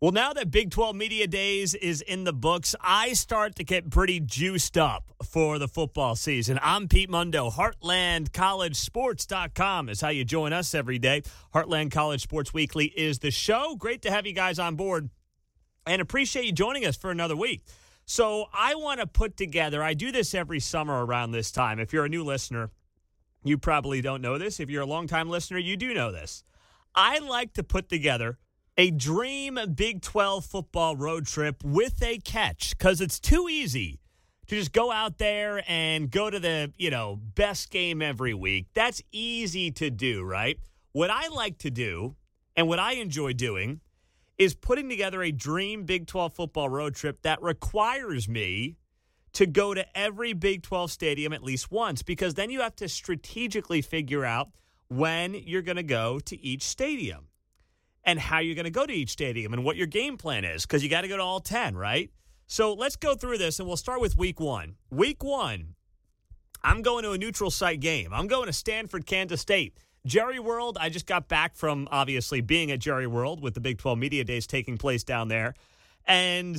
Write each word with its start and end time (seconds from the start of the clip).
Well, 0.00 0.12
now 0.12 0.32
that 0.32 0.52
Big 0.52 0.70
12 0.70 0.94
Media 0.94 1.26
Days 1.26 1.74
is 1.74 2.02
in 2.02 2.22
the 2.22 2.32
books, 2.32 2.76
I 2.80 3.14
start 3.14 3.56
to 3.56 3.64
get 3.64 3.90
pretty 3.90 4.20
juiced 4.20 4.78
up 4.78 5.10
for 5.24 5.58
the 5.58 5.66
football 5.66 6.14
season. 6.14 6.60
I'm 6.62 6.86
Pete 6.86 7.10
Mundo. 7.10 7.50
HeartlandCollegeSports.com 7.50 9.88
is 9.88 10.00
how 10.00 10.10
you 10.10 10.24
join 10.24 10.52
us 10.52 10.72
every 10.72 11.00
day. 11.00 11.22
Heartland 11.52 11.90
College 11.90 12.22
Sports 12.22 12.54
Weekly 12.54 12.92
is 12.96 13.18
the 13.18 13.32
show. 13.32 13.74
Great 13.76 14.02
to 14.02 14.12
have 14.12 14.24
you 14.24 14.34
guys 14.34 14.60
on 14.60 14.76
board 14.76 15.10
and 15.84 16.00
appreciate 16.00 16.44
you 16.44 16.52
joining 16.52 16.86
us 16.86 16.96
for 16.96 17.10
another 17.10 17.34
week. 17.34 17.64
So, 18.04 18.46
I 18.54 18.76
want 18.76 19.00
to 19.00 19.06
put 19.08 19.36
together, 19.36 19.82
I 19.82 19.94
do 19.94 20.12
this 20.12 20.32
every 20.32 20.60
summer 20.60 21.04
around 21.04 21.32
this 21.32 21.50
time. 21.50 21.80
If 21.80 21.92
you're 21.92 22.04
a 22.04 22.08
new 22.08 22.22
listener, 22.22 22.70
you 23.42 23.58
probably 23.58 24.00
don't 24.00 24.22
know 24.22 24.38
this. 24.38 24.60
If 24.60 24.70
you're 24.70 24.82
a 24.82 24.86
longtime 24.86 25.28
listener, 25.28 25.58
you 25.58 25.76
do 25.76 25.92
know 25.92 26.12
this. 26.12 26.44
I 26.94 27.18
like 27.18 27.54
to 27.54 27.64
put 27.64 27.88
together 27.88 28.38
a 28.78 28.92
dream 28.92 29.58
Big 29.74 30.00
12 30.02 30.44
football 30.44 30.94
road 30.94 31.26
trip 31.26 31.64
with 31.64 32.00
a 32.00 32.18
catch 32.18 32.78
because 32.78 33.00
it's 33.00 33.18
too 33.18 33.48
easy 33.50 33.98
to 34.46 34.54
just 34.54 34.72
go 34.72 34.92
out 34.92 35.18
there 35.18 35.64
and 35.66 36.12
go 36.12 36.30
to 36.30 36.38
the, 36.38 36.72
you 36.78 36.88
know, 36.88 37.18
best 37.34 37.70
game 37.70 38.00
every 38.00 38.34
week. 38.34 38.68
That's 38.74 39.02
easy 39.10 39.72
to 39.72 39.90
do, 39.90 40.22
right? 40.22 40.60
What 40.92 41.10
I 41.10 41.26
like 41.26 41.58
to 41.58 41.70
do 41.72 42.14
and 42.54 42.68
what 42.68 42.78
I 42.78 42.92
enjoy 42.92 43.32
doing 43.32 43.80
is 44.38 44.54
putting 44.54 44.88
together 44.88 45.24
a 45.24 45.32
dream 45.32 45.82
Big 45.82 46.06
12 46.06 46.32
football 46.32 46.68
road 46.68 46.94
trip 46.94 47.22
that 47.22 47.42
requires 47.42 48.28
me 48.28 48.76
to 49.32 49.46
go 49.46 49.74
to 49.74 49.84
every 49.98 50.34
Big 50.34 50.62
12 50.62 50.92
stadium 50.92 51.32
at 51.32 51.42
least 51.42 51.72
once 51.72 52.04
because 52.04 52.34
then 52.34 52.48
you 52.48 52.60
have 52.60 52.76
to 52.76 52.88
strategically 52.88 53.82
figure 53.82 54.24
out 54.24 54.50
when 54.86 55.34
you're 55.34 55.62
going 55.62 55.76
to 55.76 55.82
go 55.82 56.20
to 56.20 56.40
each 56.40 56.62
stadium 56.62 57.26
and 58.08 58.18
how 58.18 58.38
you're 58.38 58.54
going 58.54 58.64
to 58.64 58.70
go 58.70 58.86
to 58.86 58.92
each 58.92 59.10
stadium 59.10 59.52
and 59.52 59.62
what 59.62 59.76
your 59.76 59.86
game 59.86 60.16
plan 60.16 60.42
is 60.42 60.64
because 60.64 60.82
you 60.82 60.88
got 60.88 61.02
to 61.02 61.08
go 61.08 61.18
to 61.18 61.22
all 61.22 61.40
10, 61.40 61.76
right? 61.76 62.10
So 62.46 62.72
let's 62.72 62.96
go 62.96 63.14
through 63.14 63.36
this 63.36 63.58
and 63.58 63.68
we'll 63.68 63.76
start 63.76 64.00
with 64.00 64.16
week 64.16 64.40
one. 64.40 64.76
Week 64.90 65.22
one, 65.22 65.74
I'm 66.64 66.80
going 66.80 67.04
to 67.04 67.10
a 67.10 67.18
neutral 67.18 67.50
site 67.50 67.80
game. 67.80 68.14
I'm 68.14 68.26
going 68.26 68.46
to 68.46 68.52
Stanford, 68.54 69.04
Kansas 69.04 69.42
State. 69.42 69.76
Jerry 70.06 70.38
World, 70.38 70.78
I 70.80 70.88
just 70.88 71.04
got 71.04 71.28
back 71.28 71.54
from 71.54 71.86
obviously 71.90 72.40
being 72.40 72.70
at 72.70 72.78
Jerry 72.78 73.06
World 73.06 73.42
with 73.42 73.52
the 73.52 73.60
Big 73.60 73.76
12 73.76 73.98
Media 73.98 74.24
Days 74.24 74.46
taking 74.46 74.78
place 74.78 75.04
down 75.04 75.28
there. 75.28 75.52
And 76.06 76.56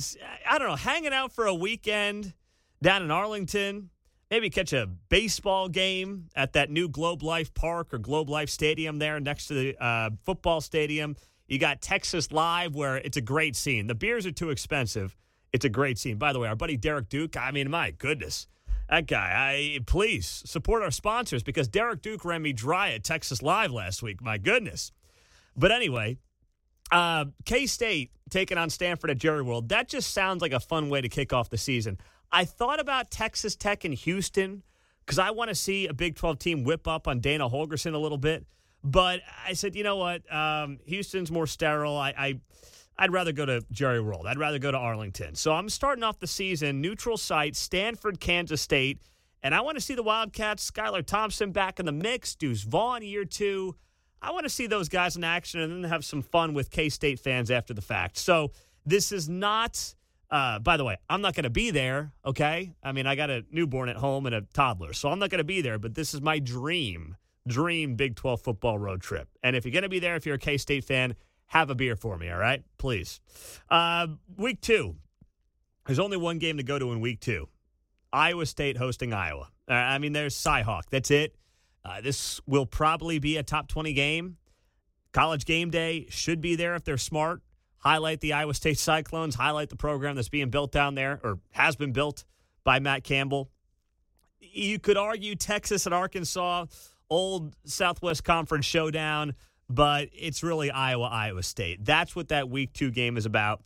I 0.48 0.56
don't 0.56 0.68
know, 0.68 0.76
hanging 0.76 1.12
out 1.12 1.32
for 1.32 1.46
a 1.46 1.54
weekend 1.54 2.32
down 2.80 3.02
in 3.02 3.10
Arlington, 3.10 3.90
maybe 4.30 4.50
catch 4.50 4.72
a 4.72 4.86
baseball 5.08 5.68
game 5.68 6.28
at 6.36 6.52
that 6.52 6.70
new 6.70 6.88
Globe 6.88 7.24
Life 7.24 7.52
Park 7.54 7.92
or 7.92 7.98
Globe 7.98 8.30
Life 8.30 8.50
Stadium 8.50 9.00
there 9.00 9.18
next 9.18 9.48
to 9.48 9.54
the 9.54 9.84
uh, 9.84 10.10
football 10.24 10.60
stadium. 10.60 11.16
You 11.50 11.58
got 11.58 11.82
Texas 11.82 12.30
Live, 12.30 12.76
where 12.76 12.96
it's 12.96 13.16
a 13.16 13.20
great 13.20 13.56
scene. 13.56 13.88
The 13.88 13.94
beers 13.96 14.24
are 14.24 14.30
too 14.30 14.50
expensive. 14.50 15.16
It's 15.52 15.64
a 15.64 15.68
great 15.68 15.98
scene. 15.98 16.16
By 16.16 16.32
the 16.32 16.38
way, 16.38 16.46
our 16.46 16.54
buddy 16.54 16.76
Derek 16.76 17.08
Duke, 17.08 17.36
I 17.36 17.50
mean, 17.50 17.68
my 17.68 17.90
goodness. 17.90 18.46
That 18.88 19.08
guy, 19.08 19.32
I 19.34 19.80
please 19.84 20.44
support 20.46 20.84
our 20.84 20.92
sponsors 20.92 21.42
because 21.42 21.66
Derek 21.66 22.02
Duke 22.02 22.24
ran 22.24 22.42
me 22.42 22.52
dry 22.52 22.90
at 22.90 23.02
Texas 23.02 23.42
Live 23.42 23.72
last 23.72 24.00
week. 24.00 24.22
My 24.22 24.38
goodness. 24.38 24.92
But 25.56 25.72
anyway, 25.72 26.18
uh, 26.92 27.24
K 27.44 27.66
State 27.66 28.12
taking 28.30 28.56
on 28.56 28.70
Stanford 28.70 29.10
at 29.10 29.18
Jerry 29.18 29.42
World. 29.42 29.70
That 29.70 29.88
just 29.88 30.14
sounds 30.14 30.42
like 30.42 30.52
a 30.52 30.60
fun 30.60 30.88
way 30.88 31.00
to 31.00 31.08
kick 31.08 31.32
off 31.32 31.50
the 31.50 31.58
season. 31.58 31.98
I 32.30 32.44
thought 32.44 32.78
about 32.78 33.10
Texas 33.10 33.56
Tech 33.56 33.84
and 33.84 33.94
Houston 33.94 34.62
because 35.04 35.18
I 35.18 35.32
want 35.32 35.48
to 35.48 35.56
see 35.56 35.88
a 35.88 35.92
Big 35.92 36.14
12 36.14 36.38
team 36.38 36.62
whip 36.62 36.86
up 36.86 37.08
on 37.08 37.18
Dana 37.18 37.50
Holgorsen 37.50 37.92
a 37.92 37.98
little 37.98 38.18
bit. 38.18 38.46
But 38.82 39.20
I 39.46 39.52
said, 39.52 39.74
you 39.76 39.84
know 39.84 39.96
what? 39.96 40.32
Um, 40.32 40.78
Houston's 40.86 41.30
more 41.30 41.46
sterile. 41.46 41.96
I, 41.96 42.14
I 42.16 42.40
I'd 42.98 43.12
rather 43.12 43.32
go 43.32 43.46
to 43.46 43.64
Jerry 43.70 44.00
World. 44.00 44.26
I'd 44.26 44.38
rather 44.38 44.58
go 44.58 44.70
to 44.70 44.76
Arlington. 44.76 45.34
So 45.34 45.52
I'm 45.52 45.70
starting 45.70 46.04
off 46.04 46.18
the 46.18 46.26
season 46.26 46.80
neutral 46.80 47.16
site, 47.16 47.56
Stanford, 47.56 48.20
Kansas 48.20 48.60
State, 48.60 49.00
and 49.42 49.54
I 49.54 49.62
want 49.62 49.78
to 49.78 49.80
see 49.80 49.94
the 49.94 50.02
Wildcats, 50.02 50.70
Skylar 50.70 51.04
Thompson 51.04 51.50
back 51.50 51.80
in 51.80 51.86
the 51.86 51.92
mix, 51.92 52.34
Deuce 52.34 52.62
Vaughn 52.62 53.02
year 53.02 53.24
two. 53.24 53.74
I 54.20 54.32
want 54.32 54.44
to 54.44 54.50
see 54.50 54.66
those 54.66 54.90
guys 54.90 55.16
in 55.16 55.24
action 55.24 55.60
and 55.60 55.82
then 55.82 55.90
have 55.90 56.04
some 56.04 56.20
fun 56.20 56.52
with 56.52 56.70
K 56.70 56.90
State 56.90 57.20
fans 57.20 57.50
after 57.50 57.72
the 57.72 57.80
fact. 57.82 58.18
So 58.18 58.52
this 58.84 59.12
is 59.12 59.28
not. 59.28 59.94
Uh, 60.30 60.60
by 60.60 60.76
the 60.76 60.84
way, 60.84 60.96
I'm 61.08 61.22
not 61.22 61.34
going 61.34 61.44
to 61.44 61.50
be 61.50 61.70
there. 61.72 62.12
Okay, 62.24 62.72
I 62.84 62.92
mean 62.92 63.06
I 63.06 63.14
got 63.14 63.30
a 63.30 63.44
newborn 63.50 63.88
at 63.88 63.96
home 63.96 64.26
and 64.26 64.34
a 64.34 64.42
toddler, 64.42 64.92
so 64.92 65.08
I'm 65.08 65.18
not 65.18 65.30
going 65.30 65.38
to 65.38 65.44
be 65.44 65.62
there. 65.62 65.78
But 65.78 65.94
this 65.94 66.12
is 66.12 66.20
my 66.20 66.38
dream 66.38 67.16
dream 67.46 67.96
Big 67.96 68.16
12 68.16 68.40
football 68.40 68.78
road 68.78 69.00
trip. 69.00 69.28
And 69.42 69.56
if 69.56 69.64
you're 69.64 69.72
going 69.72 69.82
to 69.82 69.88
be 69.88 69.98
there, 69.98 70.16
if 70.16 70.26
you're 70.26 70.36
a 70.36 70.38
K 70.38 70.56
State 70.56 70.84
fan, 70.84 71.14
have 71.46 71.70
a 71.70 71.74
beer 71.74 71.96
for 71.96 72.16
me, 72.16 72.30
all 72.30 72.38
right? 72.38 72.62
Please. 72.78 73.20
Uh, 73.68 74.06
week 74.36 74.60
two. 74.60 74.96
There's 75.86 75.98
only 75.98 76.16
one 76.16 76.38
game 76.38 76.58
to 76.58 76.62
go 76.62 76.78
to 76.78 76.92
in 76.92 77.00
week 77.00 77.20
two 77.20 77.48
Iowa 78.12 78.46
State 78.46 78.76
hosting 78.76 79.12
Iowa. 79.12 79.48
Uh, 79.68 79.74
I 79.74 79.98
mean, 79.98 80.12
there's 80.12 80.34
Cyhawk. 80.36 80.82
That's 80.90 81.10
it. 81.10 81.34
Uh, 81.84 82.00
this 82.00 82.40
will 82.46 82.66
probably 82.66 83.18
be 83.18 83.36
a 83.36 83.42
top 83.42 83.68
20 83.68 83.92
game. 83.92 84.36
College 85.12 85.44
game 85.44 85.70
day 85.70 86.06
should 86.08 86.40
be 86.40 86.54
there 86.54 86.74
if 86.74 86.84
they're 86.84 86.96
smart. 86.98 87.42
Highlight 87.78 88.20
the 88.20 88.34
Iowa 88.34 88.54
State 88.54 88.78
Cyclones, 88.78 89.34
highlight 89.34 89.70
the 89.70 89.76
program 89.76 90.14
that's 90.14 90.28
being 90.28 90.50
built 90.50 90.70
down 90.70 90.94
there 90.94 91.18
or 91.24 91.38
has 91.52 91.76
been 91.76 91.92
built 91.92 92.24
by 92.62 92.78
Matt 92.78 93.04
Campbell. 93.04 93.50
You 94.38 94.78
could 94.78 94.98
argue 94.98 95.34
Texas 95.34 95.86
and 95.86 95.94
Arkansas 95.94 96.66
old 97.10 97.54
Southwest 97.64 98.24
Conference 98.24 98.64
showdown, 98.64 99.34
but 99.68 100.08
it's 100.12 100.42
really 100.42 100.70
Iowa, 100.70 101.06
Iowa 101.06 101.42
State. 101.42 101.84
That's 101.84 102.16
what 102.16 102.28
that 102.28 102.48
week 102.48 102.72
two 102.72 102.90
game 102.90 103.16
is 103.16 103.26
about. 103.26 103.62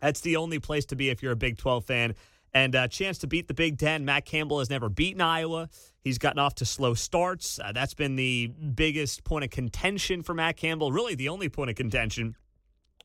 That's 0.00 0.20
the 0.20 0.36
only 0.36 0.58
place 0.58 0.86
to 0.86 0.96
be 0.96 1.10
if 1.10 1.22
you're 1.22 1.32
a 1.32 1.36
Big 1.36 1.58
12 1.58 1.84
fan. 1.84 2.14
And 2.54 2.74
a 2.74 2.88
chance 2.88 3.18
to 3.18 3.26
beat 3.26 3.46
the 3.46 3.54
Big 3.54 3.78
Ten. 3.78 4.04
Matt 4.06 4.24
Campbell 4.24 4.60
has 4.60 4.70
never 4.70 4.88
beaten 4.88 5.20
Iowa. 5.20 5.68
He's 6.00 6.16
gotten 6.16 6.38
off 6.38 6.54
to 6.56 6.64
slow 6.64 6.94
starts. 6.94 7.60
Uh, 7.62 7.72
that's 7.72 7.92
been 7.92 8.16
the 8.16 8.46
biggest 8.46 9.22
point 9.22 9.44
of 9.44 9.50
contention 9.50 10.22
for 10.22 10.32
Matt 10.32 10.56
Campbell. 10.56 10.90
Really, 10.90 11.14
the 11.14 11.28
only 11.28 11.50
point 11.50 11.68
of 11.68 11.76
contention 11.76 12.36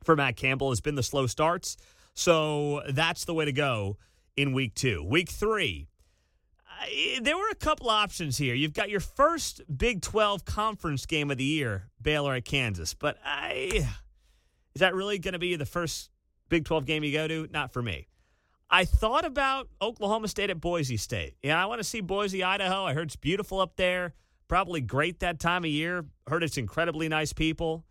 for 0.03 0.15
Matt 0.15 0.37
Campbell 0.37 0.69
has 0.69 0.79
been 0.79 0.95
the 0.95 1.03
slow 1.03 1.27
starts. 1.27 1.75
So 2.13 2.83
that's 2.89 3.25
the 3.25 3.33
way 3.33 3.45
to 3.45 3.51
go 3.51 3.97
in 4.37 4.53
week 4.53 4.75
two. 4.75 5.03
Week 5.03 5.29
three, 5.29 5.87
there 7.21 7.37
were 7.37 7.49
a 7.49 7.55
couple 7.55 7.89
options 7.89 8.37
here. 8.37 8.53
You've 8.53 8.73
got 8.73 8.89
your 8.89 8.99
first 8.99 9.61
Big 9.75 10.01
12 10.01 10.45
conference 10.45 11.05
game 11.05 11.31
of 11.31 11.37
the 11.37 11.43
year, 11.43 11.89
Baylor 12.01 12.35
at 12.35 12.45
Kansas. 12.45 12.93
But 12.93 13.17
I 13.23 13.87
is 14.75 14.79
that 14.79 14.95
really 14.95 15.19
going 15.19 15.33
to 15.33 15.39
be 15.39 15.55
the 15.55 15.65
first 15.65 16.09
Big 16.49 16.65
12 16.65 16.85
game 16.85 17.03
you 17.03 17.11
go 17.11 17.27
to? 17.27 17.47
Not 17.51 17.73
for 17.73 17.81
me. 17.81 18.07
I 18.69 18.85
thought 18.85 19.23
about 19.23 19.69
Oklahoma 19.81 20.27
State 20.27 20.49
at 20.49 20.59
Boise 20.59 20.97
State. 20.97 21.35
Yeah, 21.43 21.61
I 21.61 21.67
want 21.67 21.79
to 21.79 21.83
see 21.83 22.01
Boise, 22.01 22.43
Idaho. 22.43 22.85
I 22.85 22.93
heard 22.93 23.07
it's 23.07 23.15
beautiful 23.15 23.59
up 23.59 23.75
there. 23.75 24.13
Probably 24.47 24.81
great 24.81 25.19
that 25.19 25.39
time 25.39 25.63
of 25.63 25.69
year. 25.69 26.05
Heard 26.27 26.43
it's 26.43 26.57
incredibly 26.57 27.07
nice 27.07 27.33
people. 27.33 27.85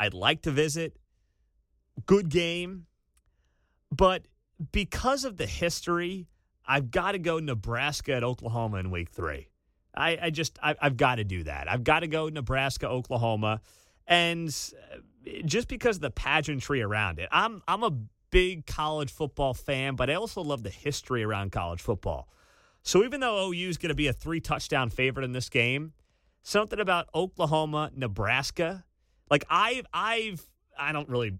I'd 0.00 0.14
like 0.14 0.42
to 0.42 0.50
visit. 0.50 0.96
Good 2.06 2.30
game. 2.30 2.86
But 3.90 4.26
because 4.72 5.24
of 5.24 5.36
the 5.36 5.46
history 5.46 6.28
I've 6.66 6.90
got 6.90 7.12
to 7.12 7.18
go 7.18 7.38
Nebraska 7.38 8.14
at 8.14 8.24
Oklahoma 8.24 8.78
in 8.78 8.90
week 8.90 9.10
three. 9.10 9.48
I, 9.94 10.18
I 10.22 10.30
just, 10.30 10.58
I, 10.62 10.74
have 10.80 10.96
got 10.96 11.16
to 11.16 11.24
do 11.24 11.42
that. 11.44 11.70
I've 11.70 11.84
got 11.84 12.00
to 12.00 12.06
go 12.06 12.28
Nebraska, 12.28 12.88
Oklahoma. 12.88 13.60
And 14.06 14.48
uh, 14.92 15.30
just 15.44 15.68
because 15.68 15.96
of 15.96 16.02
the 16.02 16.10
pageantry 16.10 16.82
around 16.82 17.18
it, 17.18 17.28
I'm, 17.30 17.62
I'm 17.68 17.82
a 17.82 17.92
big 18.30 18.66
college 18.66 19.10
football 19.10 19.54
fan, 19.54 19.94
but 19.94 20.08
I 20.08 20.14
also 20.14 20.40
love 20.42 20.62
the 20.62 20.70
history 20.70 21.22
around 21.22 21.52
college 21.52 21.80
football. 21.80 22.28
So 22.82 23.04
even 23.04 23.20
though 23.20 23.48
OU 23.48 23.68
is 23.68 23.78
going 23.78 23.90
to 23.90 23.94
be 23.94 24.08
a 24.08 24.12
three 24.12 24.40
touchdown 24.40 24.90
favorite 24.90 25.24
in 25.24 25.32
this 25.32 25.48
game, 25.48 25.92
something 26.42 26.80
about 26.80 27.08
Oklahoma, 27.14 27.90
Nebraska, 27.94 28.84
like 29.30 29.44
I've, 29.48 29.86
I've, 29.92 30.42
I 30.76 30.92
don't 30.92 31.08
really 31.08 31.38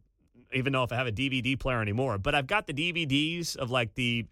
even 0.53 0.73
know 0.73 0.83
if 0.83 0.93
I 0.93 0.97
have 0.97 1.07
a 1.07 1.13
DVD 1.13 1.59
player 1.59 1.81
anymore, 1.81 2.19
but 2.19 2.35
I've 2.35 2.47
got 2.47 2.67
the 2.67 2.75
DVDs 2.75 3.57
of 3.57 3.71
like 3.71 3.95
the 3.95 4.27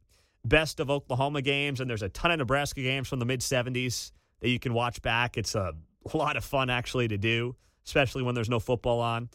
best 0.44 0.80
of 0.80 0.90
Oklahoma 0.90 1.42
games, 1.42 1.80
and 1.80 1.88
there's 1.88 2.02
a 2.02 2.08
ton 2.08 2.30
of 2.30 2.38
Nebraska 2.38 2.82
games 2.82 3.08
from 3.08 3.18
the 3.18 3.26
mid 3.26 3.40
70s 3.40 4.12
that 4.40 4.48
you 4.48 4.58
can 4.58 4.74
watch 4.74 5.02
back. 5.02 5.36
It's 5.36 5.54
a 5.54 5.72
lot 6.14 6.36
of 6.36 6.44
fun 6.44 6.70
actually 6.70 7.08
to 7.08 7.18
do, 7.18 7.56
especially 7.84 8.22
when 8.22 8.34
there's 8.34 8.48
no 8.48 8.60
football 8.60 9.00
on. 9.00 9.28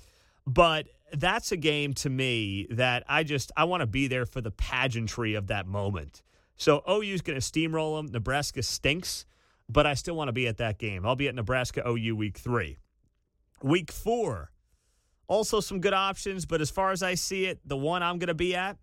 But 0.47 0.87
that's 1.13 1.51
a 1.51 1.57
game 1.57 1.93
to 1.93 2.09
me 2.09 2.67
that 2.71 3.03
I 3.07 3.23
just 3.23 3.51
I 3.55 3.65
want 3.65 3.81
to 3.81 3.87
be 3.87 4.07
there 4.07 4.25
for 4.25 4.41
the 4.41 4.51
pageantry 4.51 5.35
of 5.35 5.47
that 5.47 5.67
moment. 5.67 6.23
So 6.57 6.83
OU's 6.89 7.21
going 7.21 7.39
to 7.39 7.45
steamroll 7.45 7.97
them. 7.97 8.11
Nebraska 8.11 8.63
stinks, 8.63 9.25
but 9.69 9.85
I 9.85 9.93
still 9.93 10.15
want 10.15 10.29
to 10.29 10.33
be 10.33 10.47
at 10.47 10.57
that 10.57 10.77
game. 10.77 11.05
I'll 11.05 11.15
be 11.15 11.27
at 11.27 11.35
Nebraska 11.35 11.87
OU 11.87 12.15
week 12.15 12.37
3. 12.37 12.77
Week 13.61 13.91
4. 13.91 14.51
Also 15.27 15.59
some 15.59 15.81
good 15.81 15.93
options, 15.93 16.45
but 16.45 16.61
as 16.61 16.69
far 16.69 16.91
as 16.91 17.01
I 17.01 17.15
see 17.15 17.45
it, 17.45 17.59
the 17.65 17.75
one 17.75 18.03
I'm 18.03 18.19
going 18.19 18.27
to 18.27 18.35
be 18.35 18.55
at 18.55 18.77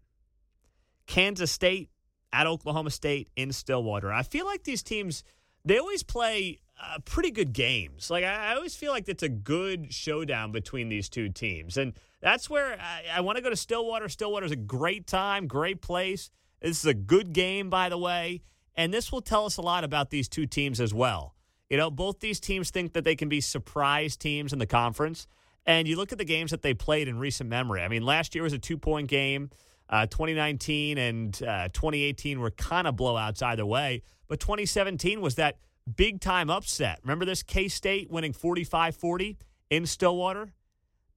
Kansas 1.06 1.52
State 1.52 1.88
at 2.32 2.46
Oklahoma 2.46 2.90
State 2.90 3.28
in 3.36 3.52
Stillwater. 3.52 4.12
I 4.12 4.22
feel 4.22 4.46
like 4.46 4.64
these 4.64 4.82
teams 4.82 5.24
they 5.64 5.78
always 5.78 6.02
play 6.02 6.60
uh, 6.82 6.98
pretty 7.04 7.30
good 7.30 7.52
games. 7.52 8.10
Like 8.10 8.24
I, 8.24 8.52
I, 8.52 8.54
always 8.54 8.74
feel 8.74 8.92
like 8.92 9.08
it's 9.08 9.22
a 9.22 9.28
good 9.28 9.92
showdown 9.92 10.52
between 10.52 10.88
these 10.88 11.08
two 11.08 11.28
teams, 11.28 11.76
and 11.76 11.92
that's 12.20 12.50
where 12.50 12.78
I, 12.80 13.18
I 13.18 13.20
want 13.20 13.36
to 13.36 13.42
go 13.42 13.50
to 13.50 13.56
Stillwater. 13.56 14.08
Stillwater 14.08 14.46
is 14.46 14.52
a 14.52 14.56
great 14.56 15.06
time, 15.06 15.46
great 15.46 15.80
place. 15.80 16.30
This 16.60 16.78
is 16.78 16.86
a 16.86 16.94
good 16.94 17.32
game, 17.32 17.70
by 17.70 17.88
the 17.88 17.98
way, 17.98 18.42
and 18.74 18.92
this 18.92 19.12
will 19.12 19.20
tell 19.20 19.46
us 19.46 19.56
a 19.56 19.62
lot 19.62 19.84
about 19.84 20.10
these 20.10 20.28
two 20.28 20.46
teams 20.46 20.80
as 20.80 20.92
well. 20.92 21.34
You 21.70 21.76
know, 21.76 21.90
both 21.90 22.20
these 22.20 22.40
teams 22.40 22.70
think 22.70 22.92
that 22.92 23.04
they 23.04 23.16
can 23.16 23.28
be 23.28 23.40
surprise 23.40 24.16
teams 24.16 24.52
in 24.52 24.58
the 24.58 24.66
conference, 24.66 25.26
and 25.64 25.86
you 25.86 25.96
look 25.96 26.12
at 26.12 26.18
the 26.18 26.24
games 26.24 26.50
that 26.50 26.62
they 26.62 26.74
played 26.74 27.06
in 27.06 27.18
recent 27.18 27.48
memory. 27.48 27.82
I 27.82 27.88
mean, 27.88 28.02
last 28.02 28.34
year 28.34 28.42
was 28.42 28.52
a 28.52 28.58
two 28.58 28.78
point 28.78 29.08
game. 29.08 29.50
Uh, 29.92 30.06
2019 30.06 30.96
and 30.96 31.42
uh, 31.42 31.68
2018 31.68 32.40
were 32.40 32.50
kind 32.50 32.86
of 32.86 32.96
blowouts 32.96 33.42
either 33.42 33.66
way, 33.66 34.02
but 34.26 34.40
2017 34.40 35.20
was 35.20 35.34
that 35.34 35.58
big 35.96 36.18
time 36.18 36.48
upset. 36.48 36.98
Remember 37.02 37.26
this 37.26 37.42
K 37.42 37.68
State 37.68 38.10
winning 38.10 38.32
45 38.32 38.96
40 38.96 39.36
in 39.68 39.84
Stillwater? 39.84 40.54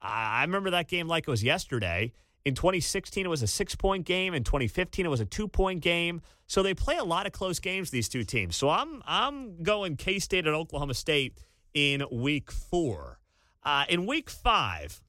I 0.01 0.41
remember 0.41 0.71
that 0.71 0.89
game 0.89 1.07
like 1.07 1.25
it 1.25 1.31
was 1.31 1.41
yesterday. 1.41 2.11
In 2.43 2.53
2016, 2.53 3.25
it 3.25 3.29
was 3.29 3.41
a 3.41 3.47
six 3.47 3.75
point 3.75 4.05
game. 4.05 4.33
In 4.33 4.43
2015, 4.43 5.05
it 5.05 5.09
was 5.09 5.21
a 5.21 5.25
two 5.25 5.47
point 5.47 5.81
game. 5.81 6.21
So 6.45 6.61
they 6.61 6.73
play 6.73 6.97
a 6.97 7.03
lot 7.03 7.25
of 7.25 7.31
close 7.31 7.59
games, 7.59 7.89
these 7.89 8.09
two 8.09 8.23
teams. 8.23 8.55
So 8.55 8.69
I'm, 8.69 9.01
I'm 9.05 9.63
going 9.63 9.95
K 9.95 10.19
State 10.19 10.45
at 10.45 10.53
Oklahoma 10.53 10.93
State 10.93 11.37
in 11.73 12.03
week 12.11 12.51
four. 12.51 13.19
Uh, 13.63 13.85
in 13.89 14.05
week 14.05 14.29
five, 14.29 15.01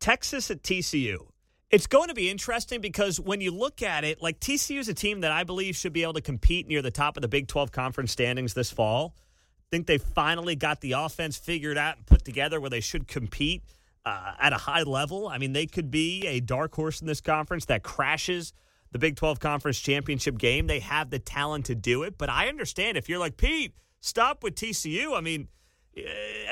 Texas 0.00 0.50
at 0.50 0.62
TCU. 0.62 1.28
It's 1.70 1.88
going 1.88 2.08
to 2.08 2.14
be 2.14 2.30
interesting 2.30 2.80
because 2.80 3.18
when 3.18 3.40
you 3.40 3.50
look 3.50 3.82
at 3.82 4.04
it, 4.04 4.22
like 4.22 4.38
TCU 4.38 4.78
is 4.78 4.88
a 4.88 4.94
team 4.94 5.22
that 5.22 5.32
I 5.32 5.42
believe 5.42 5.74
should 5.74 5.92
be 5.92 6.04
able 6.04 6.12
to 6.14 6.20
compete 6.20 6.68
near 6.68 6.80
the 6.80 6.92
top 6.92 7.16
of 7.16 7.22
the 7.22 7.28
Big 7.28 7.48
12 7.48 7.72
conference 7.72 8.12
standings 8.12 8.54
this 8.54 8.70
fall. 8.70 9.16
I 9.18 9.66
think 9.72 9.88
they 9.88 9.98
finally 9.98 10.54
got 10.54 10.80
the 10.80 10.92
offense 10.92 11.36
figured 11.36 11.76
out 11.76 11.96
and 11.96 12.06
put 12.06 12.24
together 12.24 12.60
where 12.60 12.70
they 12.70 12.80
should 12.80 13.08
compete 13.08 13.64
uh, 14.04 14.34
at 14.38 14.52
a 14.52 14.56
high 14.56 14.84
level. 14.84 15.26
I 15.26 15.38
mean, 15.38 15.52
they 15.52 15.66
could 15.66 15.90
be 15.90 16.24
a 16.28 16.38
dark 16.38 16.72
horse 16.72 17.00
in 17.00 17.08
this 17.08 17.20
conference 17.20 17.64
that 17.64 17.82
crashes 17.82 18.52
the 18.92 19.00
Big 19.00 19.16
12 19.16 19.40
conference 19.40 19.80
championship 19.80 20.38
game. 20.38 20.68
They 20.68 20.78
have 20.78 21.10
the 21.10 21.18
talent 21.18 21.66
to 21.66 21.74
do 21.74 22.04
it. 22.04 22.16
But 22.16 22.30
I 22.30 22.48
understand 22.48 22.96
if 22.96 23.08
you're 23.08 23.18
like, 23.18 23.36
Pete, 23.36 23.74
stop 24.00 24.44
with 24.44 24.54
TCU. 24.54 25.16
I 25.16 25.20
mean, 25.20 25.48
eh, 25.96 26.02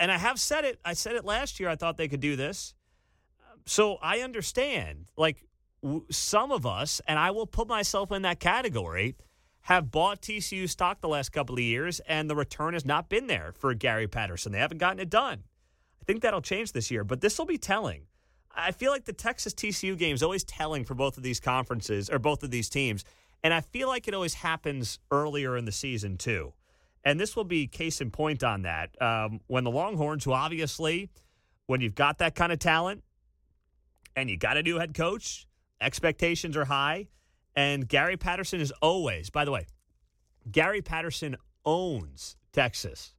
and 0.00 0.10
I 0.10 0.19
have 0.19 0.40
said 0.40 0.64
it. 0.64 0.81
I 0.84 0.94
said 0.94 1.14
it 1.14 1.25
last 1.25 1.60
year. 1.60 1.69
I 1.69 1.76
thought 1.76 1.96
they 1.96 2.08
could 2.08 2.19
do 2.20 2.34
this. 2.34 2.75
So 3.66 3.96
I 4.02 4.20
understand, 4.20 5.06
like 5.16 5.44
w- 5.82 6.05
some 6.11 6.52
of 6.52 6.66
us, 6.66 7.00
and 7.06 7.19
I 7.19 7.31
will 7.31 7.46
put 7.46 7.69
myself 7.69 8.12
in 8.12 8.22
that 8.22 8.40
category, 8.40 9.16
have 9.62 9.90
bought 9.90 10.20
TCU 10.20 10.69
stock 10.69 11.00
the 11.00 11.08
last 11.08 11.31
couple 11.31 11.55
of 11.55 11.62
years, 11.62 12.00
and 12.00 12.28
the 12.28 12.37
return 12.37 12.75
has 12.75 12.84
not 12.84 13.08
been 13.08 13.26
there 13.26 13.52
for 13.58 13.72
Gary 13.72 14.06
Patterson. 14.06 14.52
They 14.52 14.58
haven't 14.58 14.78
gotten 14.78 15.00
it 15.00 15.08
done. 15.08 15.44
I 16.00 16.05
think 16.05 16.20
that'll 16.20 16.43
change 16.43 16.72
this 16.72 16.90
year, 16.90 17.02
but 17.02 17.22
this 17.22 17.38
will 17.38 17.46
be 17.46 17.56
telling. 17.56 18.02
I 18.55 18.72
feel 18.72 18.93
like 18.93 19.06
the 19.06 19.14
Texas 19.14 19.55
TCU 19.55 19.96
game 19.96 20.14
is 20.14 20.22
always 20.22 20.44
telling 20.44 20.84
for 20.84 20.94
both 20.94 21.17
of 21.17 21.22
these 21.22 21.40
conferences 21.40 22.10
or 22.10 22.19
both 22.19 22.43
of 22.43 22.50
these 22.50 22.69
teams. 22.69 23.05
And 23.43 23.52
I 23.52 23.62
feel 23.62 23.88
like 23.88 24.06
it 24.06 24.14
always 24.14 24.34
happens 24.34 24.99
earlier 25.10 25.56
in 25.56 25.64
the 25.64 25.72
season, 25.72 26.19
too. 26.19 26.52
And 27.02 27.19
this 27.19 27.34
will 27.34 27.44
be 27.44 27.67
case 27.67 28.00
in 28.00 28.10
point 28.10 28.44
on 28.44 28.62
that. 28.62 29.00
Um, 29.02 29.40
when 29.46 29.64
the 29.64 29.70
Longhorns, 29.70 30.25
who 30.25 30.32
obviously, 30.32 31.10
when 31.67 31.81
you've 31.81 31.94
got 31.94 32.19
that 32.19 32.34
kind 32.34 32.52
of 32.52 32.58
talent, 32.58 33.02
and 34.16 34.31
you 34.31 34.37
got 34.37 34.56
a 34.56 34.62
new 34.62 34.78
head 34.78 34.94
coach. 34.94 35.46
Expectations 35.81 36.56
are 36.56 36.64
high. 36.64 37.08
And 37.56 37.88
Gary 37.88 38.16
Patterson 38.16 38.61
is 38.61 38.72
always, 38.82 39.31
by 39.31 39.44
the 39.44 39.52
way, 39.52 39.66
Gary 40.50 40.82
Patterson 40.82 41.37
owns 41.64 42.37
Texas. 42.52 43.14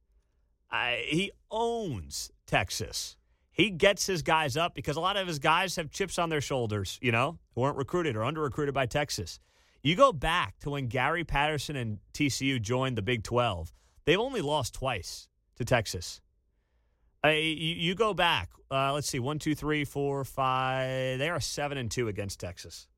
he 0.72 1.32
owns 1.50 2.30
Texas. 2.46 3.16
He 3.50 3.70
gets 3.70 4.06
his 4.06 4.22
guys 4.22 4.56
up 4.56 4.74
because 4.74 4.96
a 4.96 5.00
lot 5.00 5.16
of 5.16 5.26
his 5.26 5.38
guys 5.38 5.76
have 5.76 5.90
chips 5.90 6.18
on 6.18 6.28
their 6.28 6.42
shoulders, 6.42 6.98
you 7.00 7.10
know, 7.10 7.38
who 7.54 7.62
weren't 7.62 7.78
recruited 7.78 8.14
or 8.14 8.22
under 8.22 8.42
recruited 8.42 8.74
by 8.74 8.84
Texas. 8.84 9.40
You 9.82 9.96
go 9.96 10.12
back 10.12 10.58
to 10.60 10.70
when 10.70 10.88
Gary 10.88 11.24
Patterson 11.24 11.76
and 11.76 11.98
TCU 12.12 12.60
joined 12.60 12.98
the 12.98 13.02
Big 13.02 13.22
12, 13.22 13.72
they've 14.04 14.18
only 14.18 14.42
lost 14.42 14.74
twice 14.74 15.28
to 15.56 15.64
Texas. 15.64 16.20
You, 17.34 17.74
you, 17.74 17.94
go 17.94 18.14
back. 18.14 18.50
Uh, 18.70 18.92
let's 18.92 19.08
see, 19.08 19.18
one, 19.18 19.38
two, 19.38 19.54
three, 19.54 19.84
four, 19.84 20.24
five. 20.24 21.18
They 21.18 21.28
are 21.28 21.40
seven 21.40 21.78
and 21.78 21.90
two 21.90 22.08
against 22.08 22.40
Texas 22.40 22.88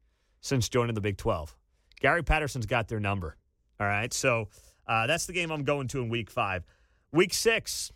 since 0.41 0.69
joining 0.69 0.95
the 0.95 1.01
Big 1.01 1.17
Twelve. 1.17 1.57
Gary 2.01 2.23
Patterson's 2.23 2.67
got 2.67 2.89
their 2.89 3.01
number. 3.01 3.37
All 3.81 3.87
right, 3.87 4.13
so 4.13 4.49
uh, 4.87 5.07
that's 5.07 5.27
the 5.27 5.33
game 5.33 5.51
I'm 5.51 5.65
going 5.65 5.89
to 5.89 6.01
in 6.01 6.09
Week 6.09 6.31
Five. 6.31 6.65
Week 7.13 7.33
Six, 7.33 7.93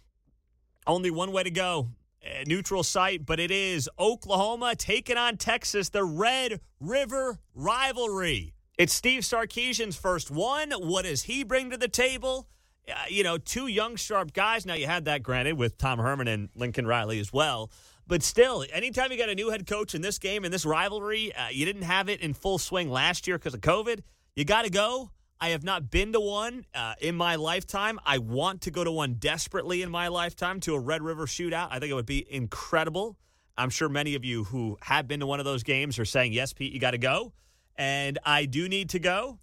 only 0.87 1.11
one 1.11 1.33
way 1.33 1.43
to 1.43 1.51
go. 1.51 1.89
A 2.25 2.45
neutral 2.47 2.85
site, 2.85 3.27
but 3.27 3.41
it 3.41 3.51
is 3.51 3.91
Oklahoma 3.99 4.77
taking 4.77 5.17
on 5.17 5.37
Texas, 5.37 5.89
the 5.89 6.05
Red 6.05 6.61
River 6.79 7.41
rivalry. 7.55 8.55
It's 8.79 8.95
Steve 8.95 9.23
Sarkisian's 9.23 9.97
first 9.97 10.31
one. 10.31 10.71
What 10.71 11.05
does 11.05 11.23
he 11.23 11.43
bring 11.43 11.71
to 11.71 11.77
the 11.77 11.89
table? 11.89 12.49
Uh, 12.89 12.95
you 13.09 13.23
know, 13.23 13.39
two 13.39 13.67
young, 13.67 13.97
sharp 13.97 14.33
guys. 14.33 14.67
Now, 14.67 14.75
you 14.75 14.87
had 14.87 15.05
that 15.05 15.23
granted 15.23 15.55
with 15.55 15.79
Tom 15.79 15.99
Herman 15.99 16.29
and 16.29 16.49
Lincoln 16.55 16.87
Riley 16.87 17.21
as 17.21 17.33
well. 17.33 17.71
But 18.07 18.23
still, 18.23 18.65
anytime 18.73 19.13
you 19.13 19.19
got 19.19 19.29
a 19.29 19.35
new 19.35 19.51
head 19.51 19.67
coach 19.67 19.95
in 19.95 20.03
this 20.03 20.19
game, 20.19 20.45
in 20.45 20.51
this 20.51 20.67
rivalry, 20.67 21.35
uh, 21.35 21.49
you 21.51 21.65
didn't 21.65 21.83
have 21.83 22.09
it 22.09 22.21
in 22.21 22.35
full 22.35 22.59
swing 22.59 22.91
last 22.91 23.27
year 23.27 23.39
because 23.39 23.55
of 23.55 23.61
COVID. 23.61 24.01
You 24.35 24.45
got 24.45 24.63
to 24.65 24.71
go. 24.71 25.11
I 25.41 25.49
have 25.49 25.65
not 25.65 25.91
been 25.91 26.13
to 26.13 26.21
one 26.21 26.67
uh, 26.75 26.95
in 27.01 27.17
my 27.17 27.37
lifetime. 27.37 27.99
I 28.05 28.19
want 28.19 28.63
to 28.63 28.71
go 28.71 28.85
to 28.85 28.93
one 28.93 29.15
desperately 29.15 29.83
in 29.83 29.91
my 29.91 30.09
lifetime 30.09 30.61
to 30.61 30.75
a 30.75 30.79
Red 30.79 31.03
River 31.03 31.27
shootout. 31.27 31.69
I 31.71 31.79
think 31.79 31.91
it 31.91 31.95
would 31.95 32.07
be 32.07 32.25
incredible. 32.33 33.17
I'm 33.57 33.71
sure 33.71 33.89
many 33.89 34.15
of 34.15 34.25
you 34.25 34.45
who 34.45 34.79
have 34.83 35.09
been 35.09 35.21
to 35.21 35.27
one 35.27 35.41
of 35.41 35.45
those 35.45 35.63
games 35.63 35.99
are 35.99 36.05
saying, 36.05 36.33
yes, 36.33 36.53
Pete, 36.53 36.73
you 36.73 36.79
got 36.79 36.93
to 36.93 36.99
go. 36.99 37.33
And 37.77 38.19
I 38.25 38.45
do 38.45 38.69
need 38.69 38.91
to 38.91 38.99
go. 38.99 39.39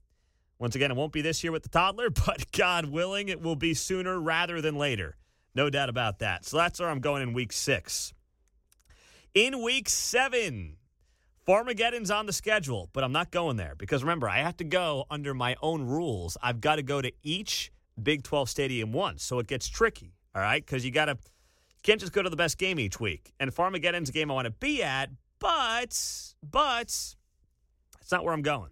Once 0.60 0.76
again, 0.76 0.92
it 0.92 0.98
won't 0.98 1.14
be 1.14 1.22
this 1.22 1.44
year 1.44 1.52
with 1.52 1.64
the 1.64 1.70
toddler, 1.70 2.10
but 2.26 2.52
God 2.52 2.86
willing, 2.86 3.30
it 3.30 3.42
will 3.42 3.56
be 3.56 3.74
sooner 3.74 4.20
rather 4.20 4.62
than 4.62 4.76
later. 4.76 5.16
No 5.56 5.70
doubt 5.70 5.90
about 5.90 6.20
that. 6.20 6.46
So 6.46 6.58
that's 6.58 6.80
where 6.80 6.90
I'm 6.90 7.00
going 7.00 7.24
in 7.24 7.34
week 7.34 7.52
six. 7.52 8.14
In 9.34 9.64
week 9.64 9.90
seven, 9.90 10.78
Farmageddon's 11.48 12.12
on 12.12 12.26
the 12.26 12.34
schedule, 12.34 12.90
but 12.94 13.04
I'm 13.04 13.12
not 13.12 13.32
going 13.32 13.58
there 13.58 13.74
because 13.76 14.04
remember, 14.04 14.30
I 14.30 14.40
have 14.40 14.58
to 14.58 14.64
go 14.64 15.06
under 15.10 15.34
my 15.34 15.56
own 15.62 15.84
rules. 15.84 16.38
I've 16.44 16.62
got 16.62 16.76
to 16.76 16.84
go 16.84 17.02
to 17.02 17.12
each 17.24 17.72
Big 18.02 18.24
12 18.24 18.50
stadium 18.50 18.94
once, 18.94 19.24
so 19.24 19.40
it 19.40 19.48
gets 19.48 19.68
tricky, 19.68 20.14
all 20.36 20.42
right? 20.42 20.66
Because 20.66 20.86
you 20.86 20.92
got 20.92 21.06
to, 21.06 21.18
can't 21.84 22.00
just 22.00 22.14
go 22.14 22.22
to 22.22 22.30
the 22.30 22.36
best 22.36 22.58
game 22.58 22.80
each 22.80 23.00
week. 23.00 23.34
And 23.40 23.54
Farmageddon's 23.54 24.10
a 24.10 24.12
game 24.12 24.30
I 24.30 24.36
want 24.36 24.46
to 24.46 24.52
be 24.52 24.84
at, 24.84 25.10
but, 25.40 26.00
but, 26.44 26.88
it's 26.88 28.12
not 28.12 28.24
where 28.24 28.34
I'm 28.34 28.42
going. 28.42 28.70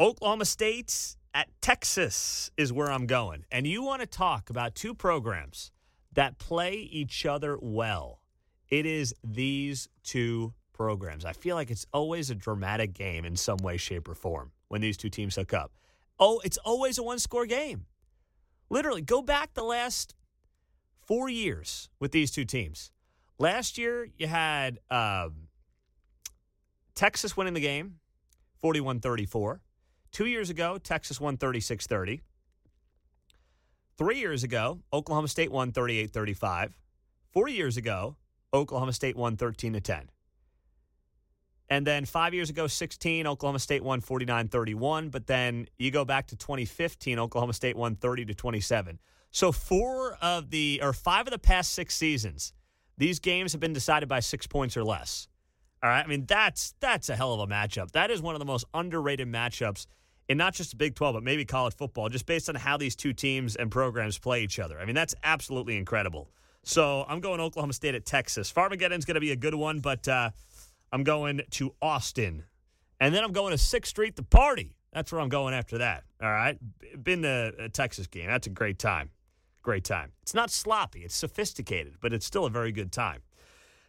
Oklahoma 0.00 0.44
State 0.44 1.16
at 1.34 1.48
Texas 1.60 2.50
is 2.56 2.72
where 2.72 2.90
I'm 2.90 3.06
going. 3.06 3.44
And 3.50 3.66
you 3.66 3.82
want 3.82 4.00
to 4.00 4.06
talk 4.06 4.50
about 4.50 4.74
two 4.74 4.94
programs 4.94 5.70
that 6.12 6.38
play 6.38 6.74
each 6.74 7.24
other 7.24 7.58
well. 7.60 8.20
It 8.68 8.86
is 8.86 9.14
these 9.22 9.88
two 10.02 10.54
programs. 10.72 11.24
I 11.24 11.32
feel 11.32 11.56
like 11.56 11.70
it's 11.70 11.86
always 11.92 12.30
a 12.30 12.34
dramatic 12.34 12.94
game 12.94 13.24
in 13.24 13.36
some 13.36 13.58
way, 13.58 13.76
shape, 13.76 14.08
or 14.08 14.14
form 14.14 14.52
when 14.68 14.80
these 14.80 14.96
two 14.96 15.10
teams 15.10 15.36
hook 15.36 15.52
up. 15.52 15.72
Oh, 16.18 16.40
it's 16.44 16.58
always 16.58 16.98
a 16.98 17.02
one 17.02 17.18
score 17.18 17.46
game. 17.46 17.86
Literally, 18.70 19.02
go 19.02 19.22
back 19.22 19.54
the 19.54 19.62
last 19.62 20.14
four 21.02 21.28
years 21.28 21.90
with 22.00 22.12
these 22.12 22.30
two 22.30 22.44
teams. 22.44 22.90
Last 23.38 23.76
year, 23.76 24.08
you 24.16 24.26
had 24.26 24.78
um, 24.90 25.48
Texas 26.94 27.36
winning 27.36 27.54
the 27.54 27.60
game 27.60 27.98
41 28.60 29.00
34. 29.00 29.60
Two 30.12 30.26
years 30.26 30.50
ago, 30.50 30.78
Texas 30.78 31.20
won 31.20 31.36
36 31.38 31.86
30. 31.86 32.20
Three 33.96 34.18
years 34.18 34.44
ago, 34.44 34.80
Oklahoma 34.92 35.28
State 35.28 35.50
won 35.50 35.72
38 35.72 36.12
35. 36.12 36.74
Four 37.30 37.48
years 37.48 37.76
ago, 37.76 38.16
Oklahoma 38.52 38.92
State 38.92 39.16
won 39.16 39.36
13 39.36 39.72
to 39.72 39.80
10. 39.80 40.10
And 41.70 41.86
then 41.86 42.04
five 42.04 42.34
years 42.34 42.50
ago, 42.50 42.66
16, 42.66 43.26
Oklahoma 43.26 43.58
State 43.58 43.82
won 43.82 44.02
49 44.02 44.48
31. 44.48 45.08
But 45.08 45.26
then 45.26 45.66
you 45.78 45.90
go 45.90 46.04
back 46.04 46.26
to 46.28 46.36
2015, 46.36 47.18
Oklahoma 47.18 47.54
State 47.54 47.76
won 47.76 47.96
30 47.96 48.26
to 48.26 48.34
27. 48.34 48.98
So 49.30 49.50
four 49.50 50.18
of 50.20 50.50
the, 50.50 50.80
or 50.82 50.92
five 50.92 51.26
of 51.26 51.30
the 51.30 51.38
past 51.38 51.72
six 51.72 51.94
seasons, 51.94 52.52
these 52.98 53.18
games 53.18 53.52
have 53.52 53.60
been 53.60 53.72
decided 53.72 54.10
by 54.10 54.20
six 54.20 54.46
points 54.46 54.76
or 54.76 54.84
less. 54.84 55.28
All 55.82 55.88
right. 55.88 56.04
I 56.04 56.06
mean, 56.06 56.26
that's 56.26 56.74
that's 56.78 57.08
a 57.08 57.16
hell 57.16 57.32
of 57.32 57.40
a 57.40 57.52
matchup. 57.52 57.92
That 57.92 58.10
is 58.10 58.22
one 58.22 58.34
of 58.34 58.38
the 58.38 58.44
most 58.44 58.66
underrated 58.74 59.26
matchups 59.26 59.86
in 60.28 60.38
not 60.38 60.54
just 60.54 60.70
the 60.70 60.76
Big 60.76 60.94
12, 60.94 61.14
but 61.14 61.22
maybe 61.22 61.44
college 61.44 61.74
football, 61.74 62.08
just 62.08 62.26
based 62.26 62.48
on 62.48 62.54
how 62.54 62.76
these 62.76 62.96
two 62.96 63.12
teams 63.12 63.56
and 63.56 63.70
programs 63.70 64.18
play 64.18 64.42
each 64.42 64.58
other. 64.58 64.78
I 64.78 64.84
mean, 64.84 64.94
that's 64.94 65.14
absolutely 65.22 65.76
incredible. 65.76 66.30
So 66.62 67.04
I'm 67.08 67.20
going 67.20 67.40
Oklahoma 67.40 67.72
State 67.72 67.94
at 67.94 68.06
Texas. 68.06 68.52
Farmageddon's 68.52 69.04
going 69.04 69.16
to 69.16 69.20
be 69.20 69.32
a 69.32 69.36
good 69.36 69.54
one, 69.54 69.80
but 69.80 70.06
uh, 70.06 70.30
I'm 70.92 71.02
going 71.02 71.42
to 71.50 71.74
Austin. 71.82 72.44
And 73.00 73.14
then 73.14 73.24
I'm 73.24 73.32
going 73.32 73.50
to 73.50 73.62
6th 73.62 73.86
Street, 73.86 74.16
the 74.16 74.22
party. 74.22 74.76
That's 74.92 75.10
where 75.10 75.20
I'm 75.20 75.28
going 75.28 75.54
after 75.54 75.78
that. 75.78 76.04
All 76.22 76.30
right. 76.30 76.56
Been 77.02 77.22
to 77.22 77.52
a 77.58 77.68
Texas 77.68 78.06
game. 78.06 78.28
That's 78.28 78.46
a 78.46 78.50
great 78.50 78.78
time. 78.78 79.10
Great 79.62 79.84
time. 79.84 80.12
It's 80.22 80.34
not 80.34 80.50
sloppy, 80.50 81.04
it's 81.04 81.14
sophisticated, 81.14 81.94
but 82.00 82.12
it's 82.12 82.26
still 82.26 82.44
a 82.44 82.50
very 82.50 82.72
good 82.72 82.90
time. 82.90 83.22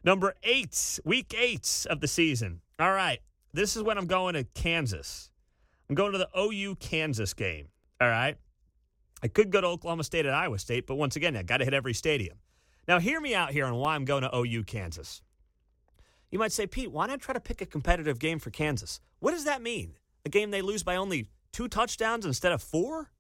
Number 0.04 0.36
eight, 0.44 1.00
week 1.04 1.34
eight 1.36 1.88
of 1.90 2.00
the 2.00 2.08
season. 2.08 2.62
All 2.80 2.92
right, 2.92 3.20
this 3.54 3.76
is 3.76 3.82
when 3.82 3.98
I'm 3.98 4.06
going 4.06 4.36
to 4.36 4.44
Kansas. 4.44 5.32
I'm 5.90 5.96
going 5.96 6.12
to 6.14 6.18
the 6.18 6.30
OU 6.38 6.76
Kansas 6.76 7.34
game. 7.34 7.68
All 8.00 8.10
right. 8.10 8.38
I 9.22 9.28
could 9.28 9.52
go 9.52 9.62
to 9.62 9.68
Oklahoma 9.68 10.04
State 10.04 10.26
at 10.26 10.34
Iowa 10.34 10.60
State, 10.60 10.86
but 10.86 10.96
once 10.96 11.16
again, 11.16 11.36
I 11.36 11.44
got 11.44 11.58
to 11.58 11.66
hit 11.66 11.74
every 11.74 11.94
stadium. 11.94 12.38
Now, 12.88 13.00
hear 13.00 13.22
me 13.22 13.34
out 13.34 13.52
here 13.52 13.66
on 13.66 13.76
why 13.76 13.96
I'm 13.96 14.04
going 14.06 14.24
to 14.24 14.36
OU 14.36 14.64
Kansas. 14.64 15.22
You 16.30 16.40
might 16.40 16.52
say, 16.52 16.68
Pete, 16.68 16.92
why 16.92 17.08
not 17.08 17.22
try 17.22 17.34
to 17.34 17.40
pick 17.40 17.62
a 17.62 17.66
competitive 17.66 18.20
game 18.20 18.40
for 18.40 18.50
Kansas? 18.50 19.00
What 19.20 19.32
does 19.32 19.46
that 19.46 19.62
mean? 19.62 19.94
A 20.26 20.30
game 20.30 20.52
they 20.52 20.62
lose 20.62 20.84
by 20.84 20.96
only 20.96 21.30
two 21.54 21.68
touchdowns 21.68 22.26
instead 22.26 22.52
of 22.52 22.62
four? 22.62 23.12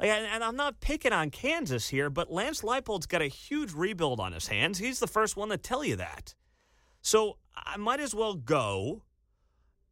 Like, 0.00 0.10
and 0.10 0.42
I'm 0.42 0.56
not 0.56 0.80
picking 0.80 1.12
on 1.12 1.30
Kansas 1.30 1.88
here, 1.88 2.10
but 2.10 2.32
Lance 2.32 2.62
Leipold's 2.62 3.06
got 3.06 3.22
a 3.22 3.26
huge 3.26 3.72
rebuild 3.72 4.18
on 4.18 4.32
his 4.32 4.48
hands. 4.48 4.78
He's 4.78 4.98
the 4.98 5.06
first 5.06 5.36
one 5.36 5.50
to 5.50 5.56
tell 5.56 5.84
you 5.84 5.94
that. 5.96 6.34
So 7.00 7.38
I 7.54 7.76
might 7.76 8.00
as 8.00 8.14
well 8.14 8.34
go 8.34 9.02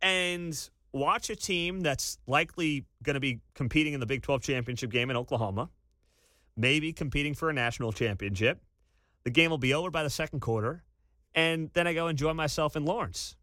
and 0.00 0.70
watch 0.92 1.30
a 1.30 1.36
team 1.36 1.80
that's 1.80 2.18
likely 2.26 2.84
going 3.02 3.14
to 3.14 3.20
be 3.20 3.40
competing 3.54 3.94
in 3.94 4.00
the 4.00 4.06
Big 4.06 4.22
12 4.22 4.42
championship 4.42 4.90
game 4.90 5.10
in 5.10 5.16
Oklahoma, 5.16 5.70
maybe 6.56 6.92
competing 6.92 7.34
for 7.34 7.50
a 7.50 7.52
national 7.52 7.92
championship. 7.92 8.60
The 9.24 9.30
game 9.30 9.50
will 9.50 9.58
be 9.58 9.74
over 9.74 9.90
by 9.90 10.02
the 10.02 10.10
second 10.10 10.40
quarter, 10.40 10.84
and 11.34 11.70
then 11.74 11.86
I 11.86 11.94
go 11.94 12.08
enjoy 12.08 12.34
myself 12.34 12.76
in 12.76 12.84
Lawrence. 12.84 13.36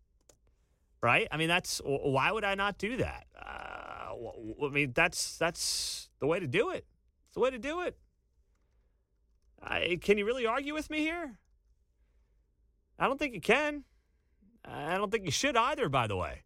Right? 1.02 1.28
I 1.32 1.38
mean, 1.38 1.48
that's 1.48 1.80
why 1.86 2.32
would 2.32 2.44
I 2.44 2.56
not 2.56 2.78
do 2.78 2.98
that? 2.98 3.26
Uh, 3.34 4.66
I 4.66 4.70
mean, 4.70 4.92
that's 4.94 5.38
that's 5.38 6.10
the 6.20 6.28
way 6.28 6.42
to 6.42 6.48
do 6.48 6.72
it. 6.72 6.86
It's 7.28 7.36
the 7.36 7.40
way 7.40 7.52
to 7.52 7.58
do 7.58 7.82
it. 7.82 7.98
I, 9.62 9.98
can 10.02 10.18
you 10.18 10.26
really 10.26 10.46
argue 10.46 10.74
with 10.74 10.90
me 10.90 11.00
here? 11.00 11.40
I 12.98 13.08
don't 13.08 13.18
think 13.18 13.34
you 13.34 13.42
can. 13.42 13.86
I 14.66 14.98
don't 14.98 15.10
think 15.10 15.26
you 15.26 15.32
should 15.32 15.56
either, 15.56 15.88
by 15.88 16.08
the 16.08 16.18
way. 16.18 16.44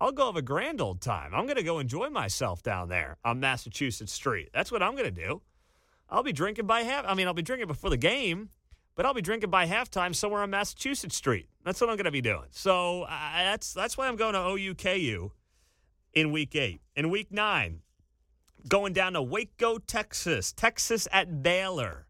I'll 0.00 0.12
go 0.12 0.26
have 0.26 0.36
a 0.36 0.42
grand 0.42 0.80
old 0.80 1.00
time. 1.00 1.34
I'm 1.34 1.46
going 1.46 1.56
to 1.56 1.62
go 1.62 1.80
enjoy 1.80 2.08
myself 2.08 2.62
down 2.62 2.88
there 2.88 3.16
on 3.24 3.40
Massachusetts 3.40 4.12
Street. 4.12 4.50
That's 4.54 4.70
what 4.70 4.82
I'm 4.82 4.92
going 4.92 5.12
to 5.12 5.26
do. 5.26 5.42
I'll 6.08 6.22
be 6.22 6.32
drinking 6.32 6.66
by 6.66 6.82
half. 6.82 7.04
I 7.06 7.14
mean, 7.14 7.26
I'll 7.26 7.34
be 7.34 7.42
drinking 7.42 7.66
before 7.66 7.90
the 7.90 7.96
game, 7.96 8.50
but 8.94 9.04
I'll 9.04 9.14
be 9.14 9.22
drinking 9.22 9.50
by 9.50 9.66
halftime 9.66 10.14
somewhere 10.14 10.42
on 10.42 10.50
Massachusetts 10.50 11.16
Street. 11.16 11.48
That's 11.64 11.80
what 11.80 11.90
I'm 11.90 11.96
going 11.96 12.04
to 12.04 12.10
be 12.10 12.20
doing. 12.20 12.46
So 12.50 13.06
that's 13.08 13.74
that's 13.74 13.98
why 13.98 14.08
I'm 14.08 14.16
going 14.16 14.34
to 14.34 14.38
OUKU 14.38 15.32
in 16.14 16.32
week 16.32 16.54
eight. 16.54 16.80
In 16.96 17.10
week 17.10 17.32
nine, 17.32 17.80
going 18.68 18.92
down 18.92 19.14
to 19.14 19.22
Waco, 19.22 19.78
Texas. 19.78 20.52
Texas 20.52 21.08
at 21.12 21.42
Baylor. 21.42 22.06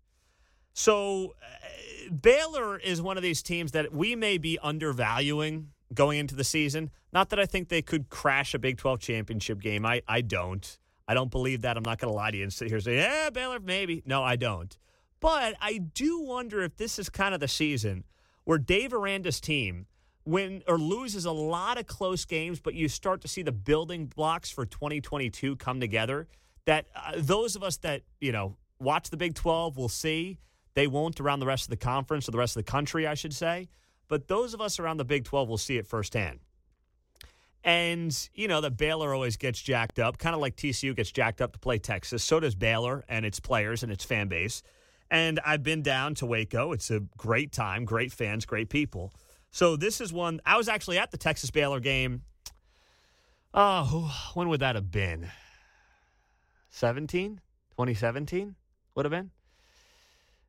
So 0.75 1.35
uh, 1.43 2.13
Baylor 2.23 2.79
is 2.79 3.03
one 3.03 3.17
of 3.17 3.23
these 3.23 3.43
teams 3.43 3.73
that 3.73 3.93
we 3.93 4.15
may 4.15 4.39
be 4.39 4.59
undervaluing 4.63 5.71
going 5.95 6.19
into 6.19 6.35
the 6.35 6.45
season. 6.45 6.91
Not 7.13 7.31
that 7.31 7.41
I 7.41 7.47
think 7.47 7.69
they 7.69 7.83
could 7.83 8.09
crash 8.11 8.55
a 8.55 8.59
Big 8.59 8.79
12 8.79 9.01
championship 9.01 9.61
game. 9.61 9.87
I, 9.87 10.03
I 10.07 10.21
don't. 10.21 10.79
I 11.07 11.15
don't 11.15 11.31
believe 11.31 11.63
that. 11.63 11.77
I'm 11.77 11.83
not 11.83 11.99
going 11.99 12.13
to 12.13 12.17
lie 12.17 12.31
to 12.31 12.37
you 12.37 12.43
and 12.43 12.53
sit 12.53 12.69
here 12.69 12.77
and 12.77 12.85
say, 12.85 12.97
yeah, 12.97 13.31
Baylor, 13.31 13.61
maybe. 13.61 14.03
No, 14.05 14.23
I 14.23 14.37
don't. 14.37 14.77
But 15.21 15.55
I 15.61 15.79
do 15.79 16.21
wonder 16.21 16.63
if 16.63 16.77
this 16.77 16.99
is 16.99 17.09
kind 17.09 17.35
of 17.35 17.41
the 17.41 17.49
season 17.49 18.05
where 18.45 18.59
Dave 18.59 18.93
Aranda's 18.93 19.41
team 19.41 19.87
win 20.25 20.63
or 20.69 20.79
loses 20.79 21.25
a 21.25 21.33
lot 21.33 21.79
of 21.79 21.87
close 21.87 22.25
games, 22.25 22.61
but 22.61 22.75
you 22.75 22.89
start 22.89 23.23
to 23.23 23.29
see 23.29 23.43
the 23.43 23.53
building 23.53 24.07
blocks 24.07 24.51
for 24.51 24.67
2022 24.67 25.57
come 25.57 25.81
together. 25.81 26.29
That 26.67 26.87
uh, 26.95 27.13
those 27.17 27.57
of 27.57 27.63
us 27.63 27.79
that, 27.79 28.03
you 28.21 28.31
know, 28.31 28.57
watch 28.79 29.11
the 29.11 29.17
Big 29.17 29.35
12 29.35 29.77
will 29.77 29.89
see. 29.89 30.39
They 30.75 30.87
won't 30.87 31.19
around 31.19 31.41
the 31.41 31.47
rest 31.47 31.65
of 31.65 31.71
the 31.71 31.77
conference 31.77 32.29
or 32.29 32.33
the 32.33 32.39
rest 32.39 32.57
of 32.57 32.65
the 32.65 32.71
country, 32.71 33.07
I 33.07 33.15
should 33.15 33.35
say. 33.35 33.69
But 34.09 34.29
those 34.29 34.55
of 34.55 34.61
us 34.61 34.79
around 34.79 34.97
the 34.97 35.05
Big 35.05 35.25
12 35.25 35.49
will 35.49 35.59
see 35.59 35.77
it 35.77 35.87
firsthand. 35.87 36.41
And, 37.63 38.17
you 38.35 38.49
know, 38.49 38.61
that 38.61 38.77
Baylor 38.77 39.13
always 39.13 39.37
gets 39.37 39.61
jacked 39.61 39.99
up, 39.99 40.19
kind 40.19 40.35
of 40.35 40.41
like 40.41 40.57
TCU 40.57 40.97
gets 40.97 41.11
jacked 41.11 41.41
up 41.41 41.53
to 41.53 41.59
play 41.59 41.79
Texas. 41.79 42.25
So 42.25 42.41
does 42.41 42.55
Baylor 42.55 43.05
and 43.09 43.27
its 43.27 43.41
players 43.41 43.83
and 43.83 43.93
its 43.93 44.05
fan 44.05 44.29
base. 44.29 44.63
And 45.11 45.41
I've 45.45 45.63
been 45.63 45.83
down 45.83 46.15
to 46.17 46.27
Waco. 46.27 46.73
It's 46.73 46.91
a 46.91 47.01
great 47.17 47.53
time, 47.53 47.85
great 47.85 48.13
fans, 48.13 48.47
great 48.47 48.69
people. 48.69 49.13
So 49.51 49.77
this 49.77 50.01
is 50.01 50.13
one. 50.13 50.41
I 50.47 50.57
was 50.57 50.69
actually 50.69 50.99
at 50.99 51.11
the 51.11 51.19
Texas 51.19 51.51
Baylor 51.51 51.81
game. 51.81 52.23
Oh, 53.53 54.15
when 54.35 54.49
would 54.49 54.61
that 54.61 54.75
have 54.75 54.91
been? 54.91 55.31
17? 56.71 57.41
2017 57.71 58.55
would 58.95 59.05
have 59.05 59.11
been? 59.11 59.31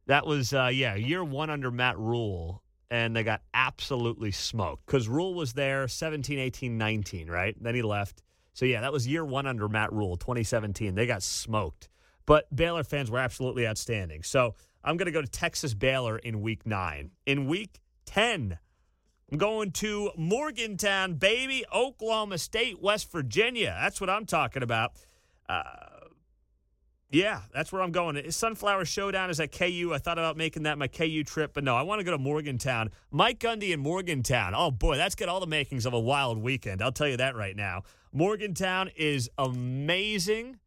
That 0.05 0.25
was, 0.25 0.53
uh, 0.53 0.69
yeah, 0.73 0.95
year 0.95 1.23
one 1.23 1.49
under 1.49 1.71
Matt 1.71 1.97
Rhule 1.97 2.61
and 2.91 3.15
they 3.15 3.23
got 3.23 3.41
absolutely 3.53 4.31
smoked 4.31 4.85
because 4.85 5.07
Rhule 5.07 5.33
was 5.33 5.53
there 5.53 5.87
17, 5.87 6.39
18, 6.39 6.77
19, 6.77 7.29
right? 7.29 7.55
Then 7.61 7.75
he 7.75 7.81
left. 7.81 8.23
So, 8.53 8.65
yeah, 8.65 8.81
that 8.81 8.91
was 8.91 9.07
year 9.07 9.23
one 9.23 9.47
under 9.47 9.69
Matt 9.69 9.93
Rhule, 9.93 10.17
2017. 10.17 10.95
They 10.95 11.05
got 11.05 11.23
smoked. 11.23 11.87
But 12.25 12.53
Baylor 12.55 12.83
fans 12.83 13.09
were 13.09 13.19
absolutely 13.19 13.67
outstanding. 13.67 14.23
So, 14.23 14.55
I'm 14.83 14.97
going 14.97 15.07
to 15.07 15.11
go 15.11 15.21
to 15.21 15.27
Texas 15.27 15.73
Baylor 15.73 16.17
in 16.17 16.41
week 16.41 16.65
nine. 16.65 17.11
In 17.25 17.47
week 17.47 17.79
10, 18.05 18.57
I'm 19.31 19.37
going 19.37 19.71
to 19.73 20.11
Morgantown, 20.17 21.15
baby, 21.15 21.63
Oklahoma 21.73 22.37
State, 22.37 22.81
West 22.81 23.11
Virginia. 23.11 23.77
That's 23.79 24.01
what 24.01 24.09
I'm 24.09 24.25
talking 24.25 24.63
about. 24.63 24.93
Uh, 25.47 25.63
yeah, 27.11 27.41
that's 27.51 27.71
where 27.71 27.81
I'm 27.81 27.91
going. 27.91 28.31
Sunflower 28.31 28.85
Showdown 28.85 29.29
is 29.31 29.39
at 29.39 29.51
KU. 29.51 29.91
I 29.93 29.97
thought 29.97 30.19
about 30.19 30.37
making 30.37 30.63
that 30.63 30.77
my 30.77 30.87
KU 30.87 31.23
trip, 31.23 31.53
but 31.53 31.63
no, 31.63 31.75
I 31.75 31.81
want 31.81 31.99
to 31.99 32.03
go 32.03 32.11
to 32.11 32.19
Morgantown. 32.19 32.91
Mike 33.09 33.39
Gundy 33.39 33.71
in 33.71 33.79
Morgantown. 33.79 34.53
Oh 34.55 34.69
boy, 34.69 34.95
that's 34.95 35.15
got 35.15 35.27
all 35.27 35.39
the 35.39 35.47
makings 35.47 35.87
of 35.87 35.93
a 35.93 35.99
wild 35.99 36.37
weekend. 36.37 36.83
I'll 36.83 36.91
tell 36.91 37.07
you 37.07 37.17
that 37.17 37.35
right 37.35 37.55
now. 37.55 37.83
Morgantown 38.11 38.91
is 38.95 39.29
amazing. 39.37 40.59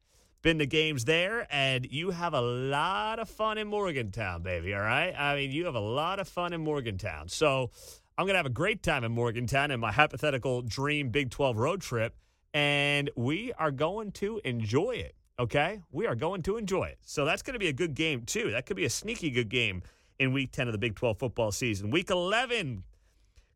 Been 0.42 0.58
to 0.58 0.66
games 0.66 1.04
there, 1.04 1.46
and 1.50 1.86
you 1.86 2.10
have 2.10 2.34
a 2.34 2.40
lot 2.40 3.20
of 3.20 3.28
fun 3.28 3.58
in 3.58 3.68
Morgantown, 3.68 4.42
baby. 4.42 4.74
All 4.74 4.80
right. 4.80 5.14
I 5.16 5.36
mean, 5.36 5.52
you 5.52 5.66
have 5.66 5.76
a 5.76 5.80
lot 5.80 6.18
of 6.18 6.26
fun 6.26 6.52
in 6.52 6.60
Morgantown. 6.60 7.28
So 7.28 7.70
I'm 8.18 8.26
going 8.26 8.34
to 8.34 8.38
have 8.38 8.46
a 8.46 8.50
great 8.50 8.82
time 8.82 9.04
in 9.04 9.12
Morgantown 9.12 9.70
in 9.70 9.78
my 9.78 9.92
hypothetical 9.92 10.62
dream 10.62 11.10
Big 11.10 11.30
12 11.30 11.56
road 11.56 11.80
trip, 11.80 12.16
and 12.52 13.08
we 13.14 13.52
are 13.52 13.70
going 13.70 14.10
to 14.12 14.40
enjoy 14.44 14.92
it. 14.92 15.14
Okay, 15.38 15.80
we 15.90 16.06
are 16.06 16.14
going 16.14 16.42
to 16.42 16.56
enjoy 16.56 16.84
it. 16.84 16.98
So 17.04 17.24
that's 17.24 17.42
going 17.42 17.54
to 17.54 17.58
be 17.58 17.68
a 17.68 17.72
good 17.72 17.94
game, 17.94 18.22
too. 18.24 18.50
That 18.50 18.66
could 18.66 18.76
be 18.76 18.84
a 18.84 18.90
sneaky 18.90 19.30
good 19.30 19.48
game 19.48 19.82
in 20.18 20.32
week 20.32 20.52
10 20.52 20.68
of 20.68 20.72
the 20.72 20.78
Big 20.78 20.94
12 20.94 21.18
football 21.18 21.50
season. 21.50 21.90
Week 21.90 22.10
11, 22.10 22.84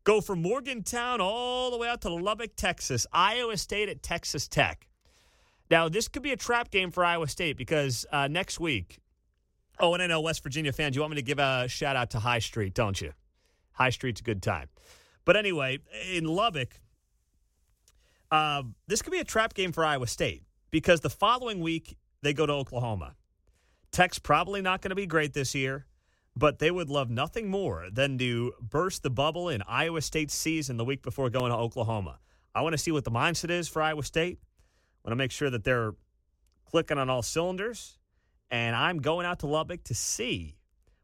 go 0.03 0.19
from 0.19 0.41
Morgantown 0.41 1.21
all 1.21 1.69
the 1.69 1.77
way 1.77 1.87
out 1.87 2.01
to 2.01 2.09
Lubbock, 2.09 2.55
Texas, 2.55 3.05
Iowa 3.13 3.57
State 3.57 3.89
at 3.89 4.01
Texas 4.01 4.47
Tech. 4.47 4.87
Now, 5.69 5.87
this 5.87 6.07
could 6.07 6.23
be 6.23 6.31
a 6.31 6.37
trap 6.37 6.71
game 6.71 6.91
for 6.91 7.05
Iowa 7.05 7.27
State 7.27 7.57
because 7.57 8.05
uh, 8.11 8.27
next 8.27 8.59
week, 8.59 8.99
oh, 9.79 9.93
and 9.93 10.01
I 10.01 10.07
know 10.07 10.21
West 10.21 10.41
Virginia 10.41 10.73
fans, 10.73 10.95
you 10.95 11.01
want 11.01 11.11
me 11.11 11.17
to 11.17 11.21
give 11.21 11.39
a 11.39 11.67
shout 11.67 11.95
out 11.95 12.09
to 12.11 12.19
High 12.19 12.39
Street, 12.39 12.73
don't 12.73 12.99
you? 12.99 13.13
High 13.73 13.91
Street's 13.91 14.21
a 14.21 14.23
good 14.23 14.41
time. 14.41 14.69
But 15.25 15.35
anyway, 15.35 15.79
in 16.11 16.25
Lubbock, 16.25 16.79
uh, 18.31 18.63
this 18.87 19.01
could 19.01 19.11
be 19.11 19.19
a 19.19 19.25
trap 19.25 19.53
game 19.53 19.71
for 19.71 19.85
Iowa 19.85 20.07
State 20.07 20.43
because 20.71 21.01
the 21.01 21.09
following 21.09 21.59
week 21.59 21.97
they 22.21 22.33
go 22.33 22.45
to 22.45 22.53
Oklahoma. 22.53 23.15
Tech's 23.91 24.19
probably 24.19 24.61
not 24.61 24.81
going 24.81 24.89
to 24.89 24.95
be 24.95 25.05
great 25.05 25.33
this 25.33 25.55
year, 25.55 25.85
but 26.35 26.59
they 26.59 26.71
would 26.71 26.89
love 26.89 27.09
nothing 27.09 27.49
more 27.49 27.87
than 27.91 28.17
to 28.17 28.53
burst 28.61 29.03
the 29.03 29.09
bubble 29.09 29.49
in 29.49 29.63
Iowa 29.67 30.01
State's 30.01 30.33
season 30.33 30.77
the 30.77 30.85
week 30.85 31.01
before 31.01 31.29
going 31.29 31.51
to 31.51 31.57
Oklahoma. 31.57 32.19
I 32.53 32.61
want 32.61 32.73
to 32.73 32.77
see 32.77 32.91
what 32.91 33.05
the 33.05 33.11
mindset 33.11 33.49
is 33.49 33.67
for 33.67 33.81
Iowa 33.81 34.03
State. 34.03 34.39
I 34.41 35.09
want 35.09 35.11
to 35.13 35.23
make 35.23 35.31
sure 35.31 35.49
that 35.49 35.63
they're 35.63 35.93
clicking 36.65 36.97
on 36.97 37.09
all 37.09 37.21
cylinders. 37.21 37.97
And 38.49 38.75
I'm 38.75 38.99
going 38.99 39.25
out 39.25 39.39
to 39.39 39.47
Lubbock 39.47 39.83
to 39.85 39.93
see 39.93 40.57